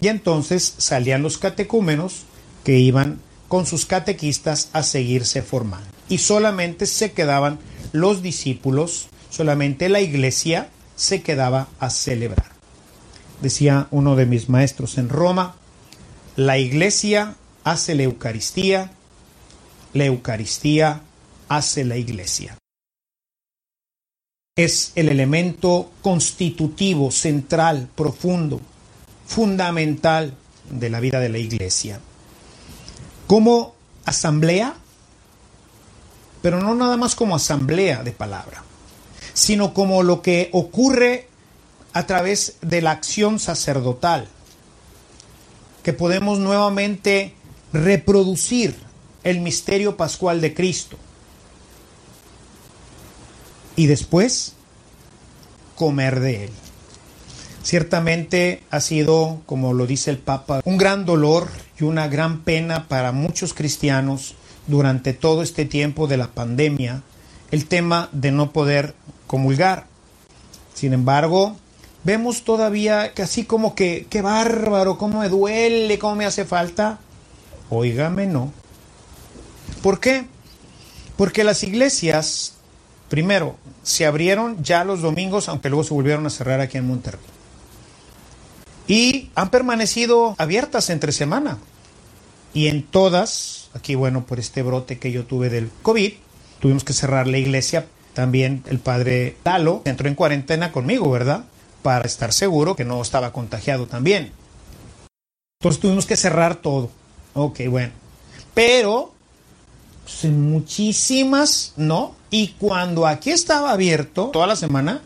Y 0.00 0.08
entonces 0.08 0.74
salían 0.78 1.22
los 1.22 1.38
catecúmenos 1.38 2.24
que 2.64 2.78
iban 2.78 3.20
con 3.48 3.66
sus 3.66 3.86
catequistas 3.86 4.70
a 4.72 4.82
seguirse 4.82 5.42
formando. 5.42 5.86
Y 6.08 6.18
solamente 6.18 6.86
se 6.86 7.12
quedaban 7.12 7.58
los 7.92 8.22
discípulos, 8.22 9.08
solamente 9.30 9.88
la 9.88 10.00
iglesia 10.00 10.68
se 10.96 11.22
quedaba 11.22 11.68
a 11.78 11.90
celebrar. 11.90 12.52
Decía 13.40 13.88
uno 13.90 14.16
de 14.16 14.26
mis 14.26 14.48
maestros 14.48 14.98
en 14.98 15.08
Roma, 15.08 15.56
la 16.36 16.58
iglesia 16.58 17.36
hace 17.64 17.94
la 17.94 18.04
Eucaristía, 18.04 18.90
la 19.92 20.04
Eucaristía 20.06 21.00
hace 21.48 21.84
la 21.84 21.96
iglesia 21.96 22.56
es 24.56 24.92
el 24.94 25.10
elemento 25.10 25.90
constitutivo, 26.00 27.10
central, 27.10 27.90
profundo, 27.94 28.62
fundamental 29.26 30.34
de 30.70 30.90
la 30.90 31.00
vida 31.00 31.20
de 31.20 31.28
la 31.28 31.38
iglesia. 31.38 32.00
Como 33.26 33.74
asamblea, 34.04 34.74
pero 36.42 36.60
no 36.60 36.74
nada 36.74 36.96
más 36.96 37.14
como 37.14 37.34
asamblea 37.34 38.02
de 38.02 38.12
palabra, 38.12 38.62
sino 39.34 39.74
como 39.74 40.02
lo 40.02 40.22
que 40.22 40.48
ocurre 40.52 41.28
a 41.92 42.06
través 42.06 42.56
de 42.60 42.82
la 42.82 42.92
acción 42.92 43.38
sacerdotal, 43.38 44.28
que 45.82 45.92
podemos 45.92 46.38
nuevamente 46.38 47.34
reproducir 47.72 48.76
el 49.24 49.40
misterio 49.40 49.96
pascual 49.96 50.40
de 50.40 50.54
Cristo. 50.54 50.96
Y 53.76 53.86
después 53.86 54.52
comer 55.74 56.20
de 56.20 56.44
él. 56.44 56.50
Ciertamente 57.66 58.62
ha 58.70 58.78
sido, 58.78 59.40
como 59.44 59.74
lo 59.74 59.88
dice 59.88 60.12
el 60.12 60.18
Papa, 60.18 60.60
un 60.64 60.78
gran 60.78 61.04
dolor 61.04 61.48
y 61.80 61.82
una 61.82 62.06
gran 62.06 62.42
pena 62.42 62.86
para 62.86 63.10
muchos 63.10 63.54
cristianos 63.54 64.36
durante 64.68 65.14
todo 65.14 65.42
este 65.42 65.64
tiempo 65.64 66.06
de 66.06 66.16
la 66.16 66.28
pandemia 66.28 67.02
el 67.50 67.66
tema 67.66 68.08
de 68.12 68.30
no 68.30 68.52
poder 68.52 68.94
comulgar. 69.26 69.88
Sin 70.74 70.92
embargo, 70.92 71.56
vemos 72.04 72.44
todavía 72.44 73.14
que 73.14 73.22
así 73.22 73.42
como 73.42 73.74
que, 73.74 74.06
qué 74.08 74.22
bárbaro, 74.22 74.96
cómo 74.96 75.18
me 75.18 75.28
duele, 75.28 75.98
cómo 75.98 76.14
me 76.14 76.24
hace 76.24 76.44
falta. 76.44 77.00
Óigame, 77.68 78.28
no. 78.28 78.52
¿Por 79.82 79.98
qué? 79.98 80.24
Porque 81.16 81.42
las 81.42 81.64
iglesias, 81.64 82.52
primero, 83.08 83.56
se 83.82 84.06
abrieron 84.06 84.62
ya 84.62 84.84
los 84.84 85.02
domingos, 85.02 85.48
aunque 85.48 85.68
luego 85.68 85.82
se 85.82 85.94
volvieron 85.94 86.26
a 86.26 86.30
cerrar 86.30 86.60
aquí 86.60 86.78
en 86.78 86.86
Monterrey 86.86 87.35
y 88.86 89.30
han 89.34 89.50
permanecido 89.50 90.34
abiertas 90.38 90.90
entre 90.90 91.12
semana. 91.12 91.58
Y 92.54 92.68
en 92.68 92.82
todas, 92.82 93.70
aquí 93.74 93.94
bueno, 93.94 94.24
por 94.24 94.38
este 94.38 94.62
brote 94.62 94.98
que 94.98 95.12
yo 95.12 95.24
tuve 95.24 95.50
del 95.50 95.70
COVID, 95.82 96.12
tuvimos 96.60 96.84
que 96.84 96.92
cerrar 96.92 97.26
la 97.26 97.38
iglesia. 97.38 97.86
También 98.14 98.62
el 98.66 98.78
padre 98.78 99.36
Lalo 99.44 99.82
entró 99.84 100.08
en 100.08 100.14
cuarentena 100.14 100.72
conmigo, 100.72 101.10
¿verdad? 101.10 101.44
Para 101.82 102.06
estar 102.06 102.32
seguro 102.32 102.74
que 102.74 102.84
no 102.84 103.00
estaba 103.02 103.32
contagiado 103.32 103.86
también. 103.86 104.32
Entonces 105.60 105.80
tuvimos 105.80 106.06
que 106.06 106.16
cerrar 106.16 106.56
todo. 106.56 106.90
Ok, 107.34 107.60
bueno. 107.68 107.92
Pero 108.54 109.12
pues, 110.04 110.32
muchísimas, 110.32 111.74
¿no? 111.76 112.14
Y 112.30 112.48
cuando 112.58 113.06
aquí 113.06 113.30
estaba 113.30 113.72
abierto 113.72 114.30
toda 114.32 114.46
la 114.46 114.56
semana, 114.56 115.02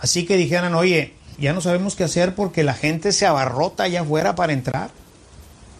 así 0.00 0.24
que 0.24 0.36
dijeran, 0.36 0.74
oye, 0.74 1.13
ya 1.38 1.52
no 1.52 1.60
sabemos 1.60 1.96
qué 1.96 2.04
hacer 2.04 2.34
porque 2.34 2.64
la 2.64 2.74
gente 2.74 3.12
se 3.12 3.26
abarrota 3.26 3.84
allá 3.84 4.02
afuera 4.02 4.34
para 4.34 4.52
entrar. 4.52 4.90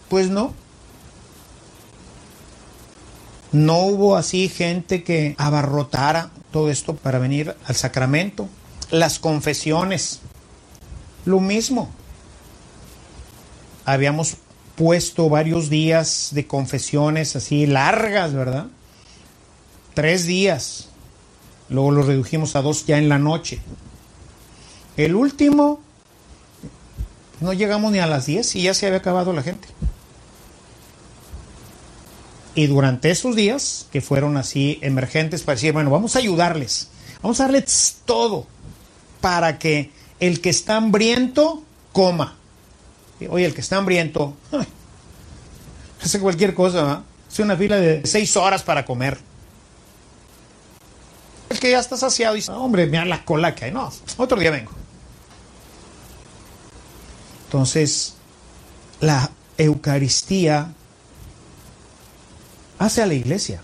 Pues 0.09 0.29
no. 0.29 0.53
No 3.51 3.79
hubo 3.79 4.17
así 4.17 4.49
gente 4.49 5.03
que 5.03 5.35
abarrotara 5.37 6.31
todo 6.51 6.69
esto 6.69 6.95
para 6.95 7.19
venir 7.19 7.55
al 7.65 7.75
sacramento. 7.75 8.49
Las 8.91 9.19
confesiones, 9.19 10.19
lo 11.25 11.39
mismo. 11.39 11.89
Habíamos 13.85 14.37
puesto 14.75 15.29
varios 15.29 15.69
días 15.69 16.29
de 16.31 16.47
confesiones 16.47 17.35
así 17.35 17.65
largas, 17.65 18.33
¿verdad? 18.33 18.67
Tres 19.93 20.25
días. 20.25 20.89
Luego 21.69 21.91
lo 21.91 22.03
redujimos 22.03 22.55
a 22.55 22.61
dos 22.61 22.85
ya 22.85 22.97
en 22.97 23.09
la 23.09 23.19
noche. 23.19 23.59
El 24.97 25.15
último, 25.15 25.81
no 27.41 27.53
llegamos 27.53 27.91
ni 27.91 27.99
a 27.99 28.07
las 28.07 28.25
10 28.25 28.55
y 28.55 28.61
ya 28.63 28.73
se 28.73 28.87
había 28.87 28.99
acabado 28.99 29.33
la 29.33 29.43
gente. 29.43 29.67
Y 32.55 32.67
durante 32.67 33.11
esos 33.11 33.35
días, 33.35 33.87
que 33.91 33.99
fueron 33.99 34.37
así 34.37 34.79
emergentes 34.81 35.43
para 35.43 35.55
decir, 35.55 35.73
bueno, 35.73 35.89
vamos 35.89 36.15
a 36.15 36.19
ayudarles, 36.19 36.87
vamos 37.21 37.39
a 37.41 37.43
darles 37.43 37.97
todo 38.05 38.47
para 39.19 39.59
que 39.59 39.91
el 40.21 40.39
que 40.39 40.49
está 40.49 40.77
hambriento 40.77 41.63
coma. 41.91 42.37
Oye, 43.29 43.45
el 43.45 43.53
que 43.53 43.61
está 43.61 43.77
hambriento, 43.77 44.33
hace 46.01 46.19
cualquier 46.21 46.53
cosa, 46.53 47.03
hace 47.29 47.43
una 47.43 47.57
fila 47.57 47.75
de 47.75 48.05
seis 48.05 48.37
horas 48.37 48.63
para 48.63 48.85
comer. 48.85 49.17
El 51.49 51.59
que 51.59 51.71
ya 51.71 51.79
está 51.79 51.97
saciado 51.97 52.35
dice, 52.35 52.51
hombre, 52.51 52.85
mira 52.85 53.03
la 53.03 53.25
cola 53.25 53.53
que 53.53 53.65
hay. 53.65 53.71
No, 53.71 53.91
otro 54.17 54.39
día 54.39 54.51
vengo. 54.51 54.71
Entonces, 57.55 58.15
la 58.99 59.31
Eucaristía 59.57 60.73
hace 62.77 63.01
a 63.01 63.05
la 63.05 63.13
iglesia. 63.13 63.61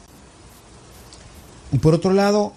Y 1.74 1.78
por 1.78 1.94
otro 1.96 2.14
lado, 2.14 2.54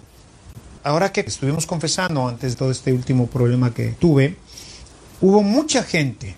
ahora 0.81 1.11
que 1.11 1.19
estuvimos 1.19 1.65
confesando 1.65 2.25
antes 2.25 2.53
de 2.53 2.57
todo 2.57 2.71
este 2.71 2.93
último 2.93 3.27
problema 3.27 3.73
que 3.73 3.89
tuve, 3.99 4.37
hubo 5.19 5.43
mucha 5.43 5.83
gente, 5.83 6.37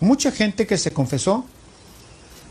mucha 0.00 0.32
gente 0.32 0.66
que 0.66 0.76
se 0.76 0.90
confesó 0.90 1.46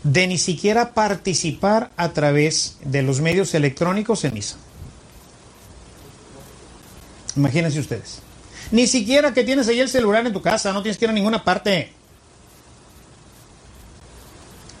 de 0.02 0.26
ni 0.26 0.38
siquiera 0.38 0.92
participar 0.92 1.92
a 1.96 2.08
través 2.14 2.78
de 2.84 3.02
los 3.02 3.20
medios 3.20 3.54
electrónicos 3.54 4.24
en 4.24 4.34
misa. 4.34 4.56
Imagínense 7.36 7.78
ustedes. 7.78 8.27
Ni 8.70 8.86
siquiera 8.86 9.32
que 9.32 9.44
tienes 9.44 9.68
ahí 9.68 9.80
el 9.80 9.88
celular 9.88 10.26
en 10.26 10.32
tu 10.32 10.42
casa, 10.42 10.72
no 10.72 10.82
tienes 10.82 10.98
que 10.98 11.06
ir 11.06 11.10
a 11.10 11.14
ninguna 11.14 11.42
parte. 11.44 11.92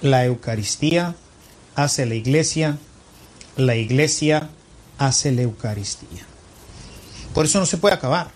La 0.02 0.24
Eucaristía 0.24 1.14
hace 1.74 2.06
la 2.06 2.14
iglesia, 2.14 2.78
la 3.56 3.76
iglesia 3.76 4.50
hace 4.98 5.32
la 5.32 5.42
Eucaristía. 5.42 6.26
Por 7.34 7.46
eso 7.46 7.60
no 7.60 7.66
se 7.66 7.78
puede 7.78 7.94
acabar. 7.94 8.30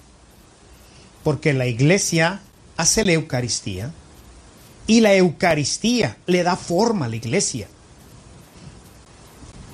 Porque 1.22 1.52
la 1.52 1.66
iglesia 1.66 2.40
hace 2.76 3.04
la 3.04 3.12
Eucaristía 3.12 3.92
y 4.86 5.00
la 5.00 5.14
Eucaristía 5.14 6.16
le 6.26 6.42
da 6.42 6.56
forma 6.56 7.06
a 7.06 7.08
la 7.08 7.16
iglesia. 7.16 7.68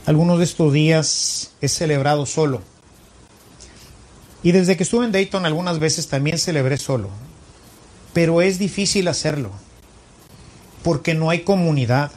Algunos 0.06 0.38
de 0.38 0.44
estos 0.44 0.72
días 0.72 1.52
he 1.60 1.68
celebrado 1.68 2.26
solo 2.26 2.62
y 4.42 4.52
desde 4.52 4.76
que 4.76 4.84
estuve 4.84 5.04
en 5.04 5.12
Dayton 5.12 5.46
algunas 5.46 5.78
veces 5.78 6.08
también 6.08 6.38
celebré 6.38 6.76
solo. 6.76 7.10
Pero 8.12 8.40
es 8.40 8.58
difícil 8.58 9.08
hacerlo. 9.08 9.50
Porque 10.82 11.14
no 11.14 11.30
hay 11.30 11.40
comunidad. 11.40 12.12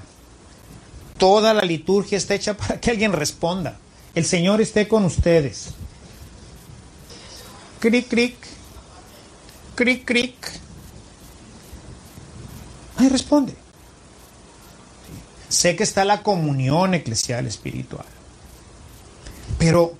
Toda 1.17 1.53
la 1.53 1.63
liturgia 1.63 2.17
está 2.17 2.35
hecha 2.35 2.55
para 2.57 2.79
que 2.79 2.91
alguien 2.91 3.13
responda. 3.13 3.77
El 4.13 4.25
Señor 4.25 4.61
esté 4.61 4.87
con 4.87 5.05
ustedes. 5.05 5.69
Cric, 7.79 8.07
cric. 8.07 8.35
Cric, 9.75 10.05
cric. 10.05 10.35
Ahí 12.97 13.09
responde. 13.09 13.55
Sé 15.49 15.75
que 15.75 15.83
está 15.83 16.05
la 16.05 16.21
comunión 16.21 16.93
eclesial 16.93 17.47
espiritual. 17.47 18.05
Pero 19.57 19.93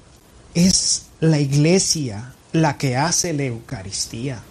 es 0.54 1.08
la 1.22 1.40
iglesia 1.40 2.34
la 2.52 2.78
que 2.80 2.98
hace 2.98 3.32
la 3.32 3.44
Eucaristía. 3.44 4.42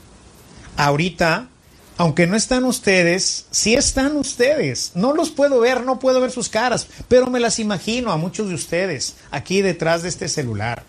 Ahorita, 0.77 1.49
aunque 1.97 2.29
no 2.29 2.37
están 2.37 2.65
ustedes, 2.65 3.47
sí 3.51 3.75
están 3.75 4.17
ustedes. 4.17 4.93
No 4.95 5.13
los 5.13 5.31
puedo 5.31 5.59
ver, 5.59 5.83
no 5.83 5.99
puedo 5.99 6.21
ver 6.21 6.31
sus 6.31 6.49
caras, 6.49 6.87
pero 7.09 7.27
me 7.27 7.41
las 7.41 7.59
imagino 7.59 8.13
a 8.13 8.17
muchos 8.17 8.49
de 8.49 8.55
ustedes 8.55 9.17
aquí 9.33 9.63
detrás 9.63 10.03
de 10.03 10.11
este 10.11 10.29
celular. 10.29 10.85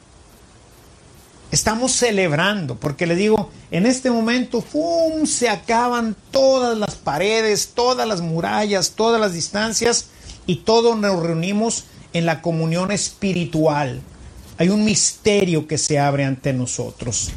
Estamos 1.52 1.94
celebrando, 1.94 2.76
porque 2.80 3.08
le 3.08 3.16
digo, 3.16 3.50
en 3.72 3.88
este 3.88 4.12
momento, 4.12 4.62
¡fum! 4.62 5.26
se 5.26 5.50
acaban 5.50 6.16
todas 6.30 6.78
las 6.78 6.94
paredes, 6.94 7.72
todas 7.74 8.08
las 8.08 8.22
murallas, 8.22 8.92
todas 8.92 9.20
las 9.20 9.34
distancias, 9.34 10.06
y 10.46 10.58
todos 10.58 10.98
nos 10.98 11.22
reunimos 11.22 11.86
en 12.14 12.28
la 12.28 12.42
comunión 12.42 12.92
espiritual 12.92 14.02
hay 14.62 14.70
un 14.70 14.86
misterio 14.86 15.66
que 15.66 15.80
se 15.80 15.98
abre 15.98 16.24
ante 16.24 16.54
nosotros 16.54 17.32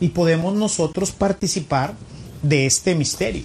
y 0.00 0.08
podemos 0.08 0.54
nosotros 0.54 1.12
participar 1.12 1.92
de 2.42 2.64
este 2.64 2.94
misterio. 2.94 3.44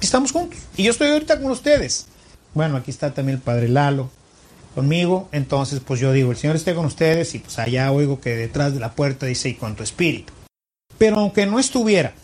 Estamos 0.00 0.32
juntos 0.32 0.58
y 0.74 0.84
yo 0.84 0.90
estoy 0.90 1.10
ahorita 1.10 1.38
con 1.38 1.50
ustedes. 1.50 2.06
Bueno, 2.54 2.78
aquí 2.78 2.90
está 2.90 3.12
también 3.12 3.36
el 3.36 3.42
Padre 3.42 3.68
Lalo 3.68 4.08
conmigo, 4.74 5.28
entonces 5.30 5.82
pues 5.84 6.00
yo 6.00 6.12
digo, 6.12 6.30
el 6.30 6.38
Señor 6.38 6.56
esté 6.56 6.74
con 6.74 6.86
ustedes 6.86 7.34
y 7.34 7.40
pues 7.40 7.58
allá 7.58 7.92
oigo 7.92 8.22
que 8.22 8.34
detrás 8.34 8.72
de 8.72 8.80
la 8.80 8.94
puerta 8.94 9.26
dice 9.26 9.50
y 9.50 9.54
con 9.54 9.76
tu 9.76 9.82
espíritu. 9.82 10.32
Pero 10.96 11.18
aunque 11.18 11.44
no 11.44 11.58
estuviera, 11.58 12.14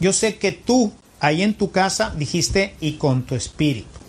yo 0.00 0.12
sé 0.12 0.36
que 0.36 0.52
tú 0.52 0.92
ahí 1.18 1.40
en 1.40 1.54
tu 1.54 1.70
casa 1.70 2.14
dijiste 2.14 2.74
y 2.82 2.98
con 2.98 3.22
tu 3.22 3.34
espíritu. 3.34 4.03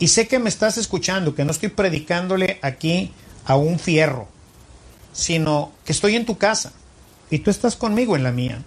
Y 0.00 0.08
sé 0.08 0.26
que 0.26 0.40
me 0.40 0.48
estás 0.48 0.78
escuchando, 0.78 1.34
que 1.36 1.44
no 1.44 1.52
estoy 1.52 1.68
predicándole 1.68 2.58
aquí 2.62 3.12
a 3.44 3.54
un 3.54 3.78
fierro, 3.78 4.26
sino 5.12 5.70
que 5.84 5.92
estoy 5.92 6.16
en 6.16 6.26
tu 6.26 6.36
casa 6.38 6.72
y 7.30 7.38
tú 7.38 7.50
estás 7.50 7.76
conmigo 7.76 8.16
en 8.16 8.24
la 8.24 8.32
mía. 8.32 8.64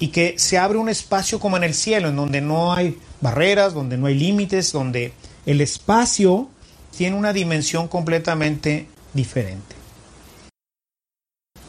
y 0.00 0.08
que 0.08 0.38
se 0.38 0.56
abre 0.56 0.78
un 0.78 0.88
espacio 0.88 1.38
como 1.38 1.58
en 1.58 1.62
el 1.62 1.74
cielo, 1.74 2.08
en 2.08 2.16
donde 2.16 2.40
no 2.40 2.72
hay 2.72 2.98
barreras, 3.20 3.74
donde 3.74 3.98
no 3.98 4.06
hay 4.06 4.14
límites, 4.14 4.72
donde 4.72 5.12
el 5.44 5.60
espacio 5.60 6.48
tiene 6.96 7.16
una 7.16 7.34
dimensión 7.34 7.86
completamente 7.86 8.88
diferente. 9.12 9.76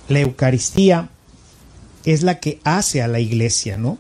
La 0.07 0.21
Eucaristía 0.21 1.09
es 2.05 2.23
la 2.23 2.39
que 2.39 2.61
hace 2.63 3.01
a 3.01 3.09
la 3.09 3.19
iglesia, 3.19 3.77
¿no? 3.77 3.97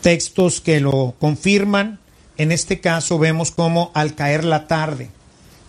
Textos 0.00 0.60
que 0.60 0.78
lo 0.80 1.16
confirman, 1.18 1.98
en 2.38 2.52
este 2.52 2.80
caso 2.80 3.18
vemos 3.18 3.50
como 3.50 3.90
al 3.94 4.14
caer 4.14 4.44
la 4.44 4.66
tarde, 4.66 5.10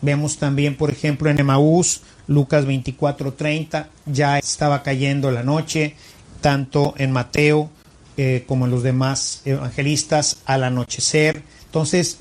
vemos 0.02 0.38
también, 0.38 0.78
por 0.78 0.92
ejemplo, 0.92 1.30
en 1.30 1.40
Emaús, 1.40 2.02
Lucas 2.28 2.66
24:30, 2.66 3.88
ya 4.06 4.38
estaba 4.38 4.84
cayendo 4.84 5.32
la 5.32 5.44
noche, 5.44 5.96
tanto 6.42 6.94
en 6.98 7.12
Mateo 7.12 7.70
eh, 8.18 8.44
como 8.48 8.66
en 8.66 8.72
los 8.72 8.84
demás 8.84 9.42
evangelistas, 9.46 10.38
al 10.46 10.64
anochecer. 10.64 11.44
Entonces, 11.66 12.20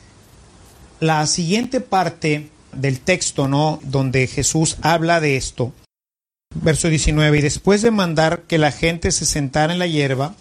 la 1.00 1.26
siguiente 1.26 1.80
parte 1.80 2.50
del 2.72 3.00
texto, 3.00 3.48
¿no? 3.48 3.80
Donde 3.82 4.26
Jesús 4.26 4.78
habla 4.80 5.20
de 5.20 5.36
esto, 5.36 5.72
verso 6.54 6.88
19, 6.88 7.38
y 7.38 7.42
después 7.42 7.82
de 7.82 7.90
mandar 7.90 8.42
que 8.42 8.58
la 8.58 8.72
gente 8.72 9.12
se 9.12 9.26
sentara 9.26 9.72
en 9.72 9.78
la 9.78 9.86
hierba, 9.86 10.34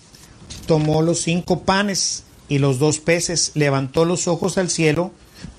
tomó 0.65 1.01
los 1.01 1.21
cinco 1.21 1.63
panes 1.63 2.23
y 2.49 2.59
los 2.59 2.79
dos 2.79 2.99
peces, 2.99 3.51
levantó 3.55 4.05
los 4.05 4.27
ojos 4.27 4.57
al 4.57 4.69
cielo, 4.69 5.11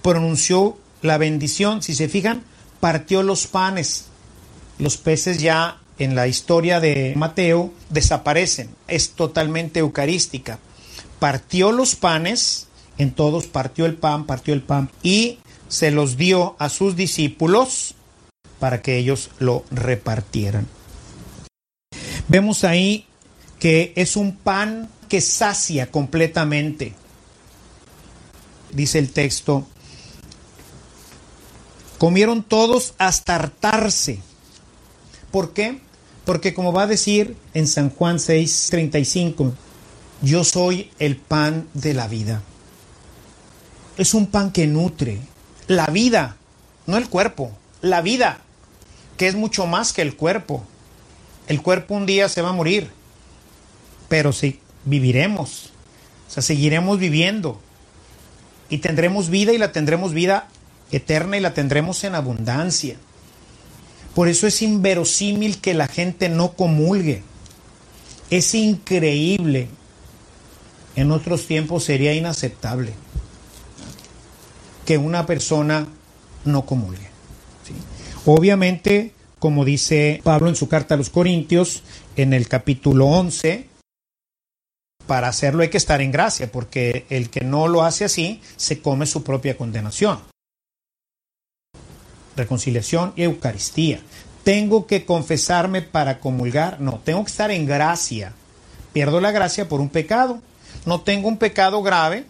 pronunció 0.03 0.77
la 1.03 1.19
bendición, 1.19 1.83
si 1.83 1.95
se 1.95 2.09
fijan, 2.09 2.43
partió 2.81 3.23
los 3.23 3.47
panes. 3.47 4.07
Los 4.79 4.97
peces 4.97 5.39
ya 5.39 5.79
en 5.99 6.15
la 6.15 6.29
historia 6.29 6.81
de 6.81 7.15
Mateo 7.17 7.73
desaparecen, 7.91 8.71
es 8.87 9.11
totalmente 9.11 9.81
eucarística. 9.81 10.59
Partió 11.19 11.73
los 11.73 11.97
panes, 11.97 12.69
en 12.97 13.13
todos 13.13 13.47
partió 13.47 13.87
el 13.87 13.95
pan, 13.95 14.27
partió 14.27 14.55
el 14.55 14.63
pan 14.63 14.91
y 15.03 15.39
se 15.69 15.91
los 15.91 16.17
dio 16.17 16.57
a 16.59 16.69
sus 16.69 16.97
discípulos 16.97 17.95
para 18.59 18.83
que 18.83 18.97
ellos 18.97 19.31
lo 19.39 19.65
repartieran. 19.71 20.67
Vemos 22.29 22.65
ahí 22.65 23.07
que 23.59 23.93
es 23.97 24.17
un 24.17 24.37
pan 24.37 24.89
que 25.09 25.21
sacia 25.21 25.91
completamente. 25.91 26.95
Dice 28.73 28.99
el 28.99 29.11
texto, 29.13 29.67
comieron 31.99 32.43
todos 32.43 32.95
hasta 32.99 33.35
hartarse. 33.35 34.21
¿Por 35.31 35.53
qué? 35.53 35.81
Porque 36.25 36.55
como 36.55 36.73
va 36.73 36.83
a 36.83 36.87
decir 36.87 37.37
en 37.55 37.67
San 37.67 37.91
Juan 37.91 38.19
6:35, 38.19 39.53
yo 40.23 40.45
soy 40.45 40.91
el 40.99 41.17
pan 41.17 41.69
de 41.75 41.95
la 41.95 42.09
vida. 42.09 42.43
Es 43.97 44.15
un 44.15 44.27
pan 44.27 44.53
que 44.53 44.67
nutre 44.67 45.21
la 45.67 45.87
vida, 45.87 46.37
no 46.87 46.97
el 46.97 47.09
cuerpo, 47.09 47.53
la 47.81 48.01
vida, 48.01 48.41
que 49.17 49.29
es 49.29 49.35
mucho 49.35 49.67
más 49.67 49.93
que 49.93 50.03
el 50.03 50.17
cuerpo. 50.17 50.65
El 51.47 51.63
cuerpo 51.63 51.95
un 51.95 52.07
día 52.07 52.29
se 52.29 52.43
va 52.43 52.51
a 52.51 52.53
morir, 52.53 52.91
pero 54.09 54.33
sí, 54.33 54.61
viviremos, 54.89 55.71
o 56.29 56.31
sea, 56.31 56.43
seguiremos 56.43 56.99
viviendo 56.99 57.61
y 58.69 58.79
tendremos 58.79 59.31
vida 59.31 59.53
y 59.53 59.59
la 59.59 59.73
tendremos 59.73 60.13
vida 60.13 60.49
eterna 60.91 61.37
y 61.37 61.41
la 61.41 61.55
tendremos 61.55 62.05
en 62.05 62.15
abundancia. 62.15 62.97
Por 64.15 64.29
eso 64.29 64.47
es 64.47 64.63
inverosímil 64.63 65.61
que 65.61 65.75
la 65.75 65.87
gente 65.87 66.29
no 66.29 66.53
comulgue. 66.53 67.23
Es 68.31 68.55
increíble. 68.55 69.69
En 70.97 71.13
otros 71.13 71.47
tiempos 71.47 71.85
sería 71.85 72.15
inaceptable 72.15 72.93
que 74.85 74.99
una 74.99 75.27
persona 75.27 75.87
no 76.45 76.67
comulgue. 76.67 77.09
Obviamente, 78.27 79.13
como 79.39 79.65
dice 79.65 80.21
Pablo 80.25 80.49
en 80.49 80.57
su 80.57 80.69
carta 80.69 80.95
a 80.95 80.99
los 80.99 81.11
Corintios, 81.11 81.83
en 82.17 82.33
el 82.33 82.49
capítulo 82.49 83.07
11, 83.07 83.67
para 85.09 85.27
hacerlo 85.27 85.63
hay 85.63 85.71
que 85.71 85.79
estar 85.79 86.01
en 86.01 86.13
gracia, 86.13 86.53
porque 86.53 87.05
el 87.11 87.31
que 87.31 87.41
no 87.41 87.67
lo 87.67 87.83
hace 87.83 88.05
así 88.05 88.41
se 88.57 88.81
come 88.81 89.07
su 89.07 89.25
propia 89.25 89.57
condenación 89.57 90.21
reconciliación 92.39 93.13
y 93.17 93.25
Eucaristía. 93.25 94.01
¿Tengo 94.45 94.87
que 94.87 95.05
confesarme 95.05 95.83
para 95.83 96.21
comulgar? 96.21 96.81
No, 96.81 97.01
tengo 97.05 97.23
que 97.23 97.31
estar 97.31 97.51
en 97.51 97.67
gracia. 97.67 98.33
Pierdo 98.95 99.21
la 99.21 99.33
gracia 99.33 99.69
por 99.69 99.83
un 99.83 99.91
pecado. 99.91 100.41
No 100.87 101.03
tengo 101.03 101.29
un 101.29 101.37
pecado 101.37 101.83
grave, 101.83 102.25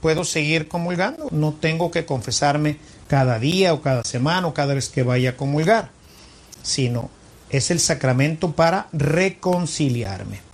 puedo 0.00 0.22
seguir 0.22 0.68
comulgando. 0.68 1.26
No 1.32 1.52
tengo 1.54 1.90
que 1.90 2.04
confesarme 2.04 2.76
cada 3.08 3.40
día 3.40 3.74
o 3.74 3.82
cada 3.82 4.04
semana 4.04 4.46
o 4.46 4.54
cada 4.54 4.74
vez 4.74 4.88
que 4.88 5.02
vaya 5.02 5.30
a 5.30 5.36
comulgar, 5.36 5.90
sino 6.62 7.10
es 7.50 7.72
el 7.72 7.80
sacramento 7.80 8.52
para 8.52 8.86
reconciliarme. 8.92 10.53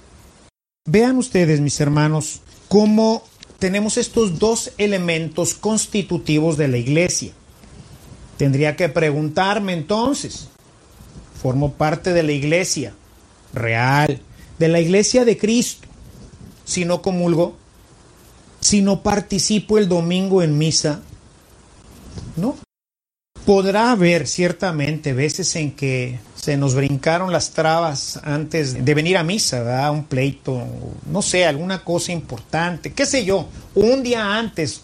Vean 0.86 1.18
ustedes, 1.18 1.60
mis 1.60 1.78
hermanos, 1.80 2.40
cómo 2.68 3.22
tenemos 3.58 3.98
estos 3.98 4.38
dos 4.38 4.72
elementos 4.78 5.52
constitutivos 5.52 6.56
de 6.56 6.68
la 6.68 6.78
iglesia. 6.78 7.32
Tendría 8.38 8.76
que 8.76 8.88
preguntarme 8.88 9.74
entonces, 9.74 10.48
formo 11.42 11.74
parte 11.74 12.14
de 12.14 12.22
la 12.22 12.32
iglesia 12.32 12.94
real, 13.52 14.22
de 14.58 14.68
la 14.68 14.80
iglesia 14.80 15.26
de 15.26 15.36
Cristo, 15.36 15.86
si 16.64 16.86
no 16.86 17.02
comulgo, 17.02 17.56
si 18.60 18.80
no 18.80 19.02
participo 19.02 19.76
el 19.76 19.86
domingo 19.86 20.42
en 20.42 20.56
misa, 20.56 21.02
¿no? 22.36 22.56
Podrá 23.50 23.90
haber 23.90 24.28
ciertamente 24.28 25.12
veces 25.12 25.56
en 25.56 25.72
que 25.72 26.20
se 26.36 26.56
nos 26.56 26.76
brincaron 26.76 27.32
las 27.32 27.50
trabas 27.50 28.20
antes 28.22 28.84
de 28.84 28.94
venir 28.94 29.16
a 29.16 29.24
misa, 29.24 29.64
¿verdad? 29.64 29.90
Un 29.90 30.04
pleito, 30.04 30.64
no 31.10 31.20
sé, 31.20 31.44
alguna 31.44 31.82
cosa 31.82 32.12
importante, 32.12 32.92
qué 32.92 33.04
sé 33.04 33.24
yo, 33.24 33.48
un 33.74 34.04
día 34.04 34.38
antes, 34.38 34.82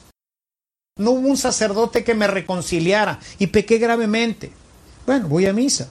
no 0.98 1.12
hubo 1.12 1.28
un 1.28 1.36
sacerdote 1.36 2.02
que 2.02 2.16
me 2.16 2.26
reconciliara 2.26 3.20
y 3.38 3.46
pequé 3.46 3.78
gravemente. 3.78 4.50
Bueno, 5.06 5.28
voy 5.28 5.46
a 5.46 5.52
misa, 5.52 5.88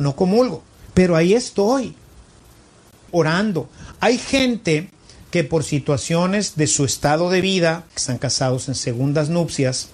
no 0.00 0.16
comulgo, 0.16 0.64
pero 0.94 1.14
ahí 1.14 1.34
estoy, 1.34 1.94
orando. 3.12 3.68
Hay 4.00 4.18
gente 4.18 4.90
que 5.30 5.44
por 5.44 5.62
situaciones 5.62 6.56
de 6.56 6.66
su 6.66 6.84
estado 6.84 7.30
de 7.30 7.40
vida, 7.40 7.84
que 7.90 8.00
están 8.00 8.18
casados 8.18 8.66
en 8.66 8.74
segundas 8.74 9.28
nupcias, 9.28 9.90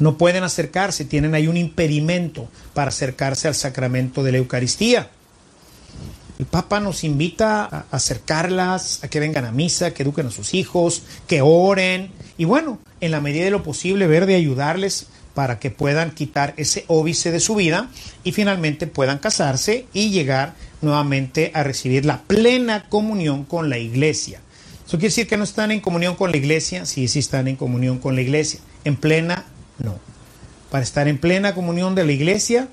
no 0.00 0.18
pueden 0.18 0.42
acercarse, 0.42 1.04
tienen 1.04 1.34
ahí 1.34 1.46
un 1.46 1.56
impedimento 1.56 2.48
para 2.74 2.88
acercarse 2.88 3.46
al 3.46 3.54
sacramento 3.54 4.22
de 4.22 4.32
la 4.32 4.38
Eucaristía. 4.38 5.10
El 6.38 6.46
Papa 6.46 6.80
nos 6.80 7.04
invita 7.04 7.66
a 7.66 7.84
acercarlas, 7.90 9.04
a 9.04 9.08
que 9.08 9.20
vengan 9.20 9.44
a 9.44 9.52
misa, 9.52 9.92
que 9.92 10.02
eduquen 10.02 10.26
a 10.26 10.30
sus 10.30 10.54
hijos, 10.54 11.02
que 11.26 11.42
oren 11.42 12.10
y 12.38 12.46
bueno, 12.46 12.78
en 13.02 13.10
la 13.10 13.20
medida 13.20 13.44
de 13.44 13.50
lo 13.50 13.62
posible 13.62 14.06
ver 14.06 14.24
de 14.24 14.34
ayudarles 14.34 15.08
para 15.34 15.58
que 15.58 15.70
puedan 15.70 16.12
quitar 16.12 16.54
ese 16.56 16.84
óbice 16.88 17.30
de 17.30 17.40
su 17.40 17.54
vida 17.54 17.90
y 18.24 18.32
finalmente 18.32 18.86
puedan 18.86 19.18
casarse 19.18 19.84
y 19.92 20.10
llegar 20.10 20.54
nuevamente 20.80 21.50
a 21.54 21.62
recibir 21.62 22.06
la 22.06 22.22
plena 22.22 22.88
comunión 22.88 23.44
con 23.44 23.68
la 23.68 23.76
iglesia. 23.76 24.40
¿Eso 24.86 24.96
quiere 24.96 25.08
decir 25.08 25.28
que 25.28 25.36
no 25.36 25.44
están 25.44 25.70
en 25.70 25.80
comunión 25.80 26.16
con 26.16 26.30
la 26.30 26.38
iglesia? 26.38 26.86
Sí, 26.86 27.06
sí 27.08 27.18
están 27.18 27.46
en 27.46 27.56
comunión 27.56 27.98
con 27.98 28.16
la 28.16 28.22
iglesia. 28.22 28.60
En 28.84 28.96
plena, 28.96 29.44
no. 29.82 29.98
Para 30.70 30.84
estar 30.84 31.08
en 31.08 31.18
plena 31.18 31.54
comunión 31.54 31.94
de 31.94 32.04
la 32.04 32.12
iglesia, 32.12 32.68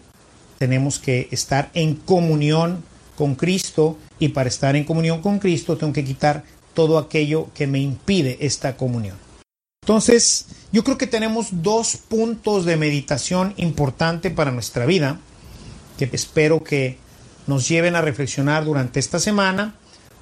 tenemos 0.57 0.99
que 0.99 1.27
estar 1.31 1.69
en 1.73 1.95
comunión 1.95 2.83
con 3.15 3.35
Cristo 3.35 3.97
y 4.19 4.29
para 4.29 4.49
estar 4.49 4.75
en 4.75 4.83
comunión 4.83 5.21
con 5.21 5.39
Cristo 5.39 5.77
tengo 5.77 5.93
que 5.93 6.05
quitar 6.05 6.43
todo 6.73 6.99
aquello 6.99 7.49
que 7.55 7.65
me 7.65 7.79
impide 7.79 8.37
esta 8.41 8.77
comunión. 8.77 9.17
Entonces, 9.81 10.47
yo 10.71 10.83
creo 10.83 10.97
que 10.97 11.07
tenemos 11.07 11.47
dos 11.63 11.97
puntos 11.97 12.65
de 12.65 12.77
meditación 12.77 13.53
importante 13.57 14.29
para 14.29 14.51
nuestra 14.51 14.85
vida 14.85 15.19
que 15.97 16.09
espero 16.11 16.63
que 16.63 16.97
nos 17.47 17.67
lleven 17.67 17.95
a 17.95 18.01
reflexionar 18.01 18.65
durante 18.65 18.99
esta 18.99 19.19
semana 19.19 19.75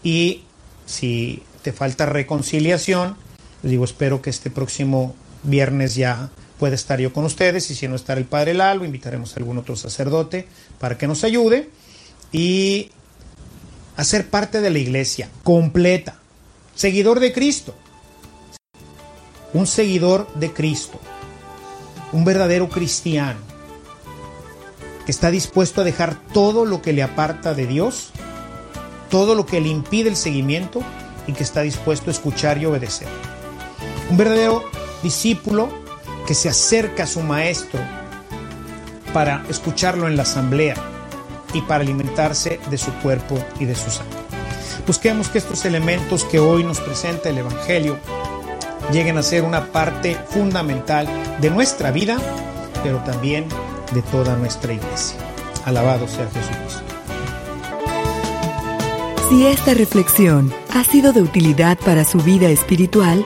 y 0.03 0.43
si 0.85 1.41
te 1.63 1.73
falta 1.73 2.05
reconciliación, 2.05 3.17
les 3.63 3.71
digo, 3.71 3.83
espero 3.83 4.21
que 4.21 4.29
este 4.29 4.51
próximo 4.51 5.15
viernes 5.43 5.95
ya 5.95 6.29
pueda 6.59 6.75
estar 6.75 6.99
yo 6.99 7.11
con 7.13 7.25
ustedes 7.25 7.69
y 7.71 7.75
si 7.75 7.87
no 7.87 7.95
estar 7.95 8.17
el 8.17 8.25
Padre 8.25 8.53
Lalo, 8.53 8.85
invitaremos 8.85 9.33
a 9.33 9.39
algún 9.39 9.57
otro 9.57 9.75
sacerdote 9.75 10.47
para 10.79 10.97
que 10.97 11.07
nos 11.07 11.23
ayude 11.23 11.69
y 12.31 12.91
hacer 13.97 14.29
parte 14.29 14.61
de 14.61 14.69
la 14.69 14.79
iglesia 14.79 15.29
completa, 15.43 16.19
seguidor 16.75 17.19
de 17.19 17.33
Cristo, 17.33 17.75
un 19.53 19.67
seguidor 19.67 20.27
de 20.35 20.51
Cristo, 20.53 20.99
un 22.11 22.25
verdadero 22.25 22.69
cristiano, 22.69 23.39
que 25.05 25.11
está 25.11 25.31
dispuesto 25.31 25.81
a 25.81 25.83
dejar 25.83 26.19
todo 26.33 26.65
lo 26.65 26.81
que 26.81 26.93
le 26.93 27.03
aparta 27.03 27.53
de 27.53 27.67
Dios 27.67 28.11
todo 29.09 29.35
lo 29.35 29.45
que 29.45 29.61
le 29.61 29.69
impide 29.69 30.09
el 30.09 30.15
seguimiento 30.15 30.81
y 31.27 31.33
que 31.33 31.43
está 31.43 31.61
dispuesto 31.61 32.09
a 32.09 32.13
escuchar 32.13 32.57
y 32.57 32.65
obedecer. 32.65 33.07
Un 34.09 34.17
verdadero 34.17 34.63
discípulo 35.03 35.69
que 36.25 36.33
se 36.33 36.49
acerca 36.49 37.03
a 37.03 37.07
su 37.07 37.21
maestro 37.21 37.79
para 39.13 39.43
escucharlo 39.49 40.07
en 40.07 40.17
la 40.17 40.23
asamblea 40.23 40.75
y 41.53 41.61
para 41.61 41.83
alimentarse 41.83 42.59
de 42.69 42.77
su 42.77 42.91
cuerpo 42.95 43.37
y 43.59 43.65
de 43.65 43.75
su 43.75 43.89
sangre. 43.89 44.17
Busquemos 44.85 45.29
que 45.29 45.37
estos 45.37 45.65
elementos 45.65 46.25
que 46.25 46.39
hoy 46.39 46.63
nos 46.63 46.79
presenta 46.79 47.29
el 47.29 47.37
Evangelio 47.37 47.97
lleguen 48.91 49.17
a 49.17 49.23
ser 49.23 49.43
una 49.43 49.71
parte 49.71 50.15
fundamental 50.29 51.07
de 51.41 51.49
nuestra 51.49 51.91
vida, 51.91 52.17
pero 52.83 52.99
también 52.99 53.47
de 53.93 54.01
toda 54.03 54.35
nuestra 54.35 54.73
iglesia. 54.73 55.17
Alabado 55.65 56.07
sea 56.07 56.27
Jesucristo. 56.27 56.83
Si 59.29 59.47
esta 59.47 59.73
reflexión 59.73 60.53
ha 60.73 60.83
sido 60.83 61.11
de 61.11 61.21
utilidad 61.21 61.79
para 61.79 62.05
su 62.05 62.19
vida 62.19 62.49
espiritual, 62.49 63.25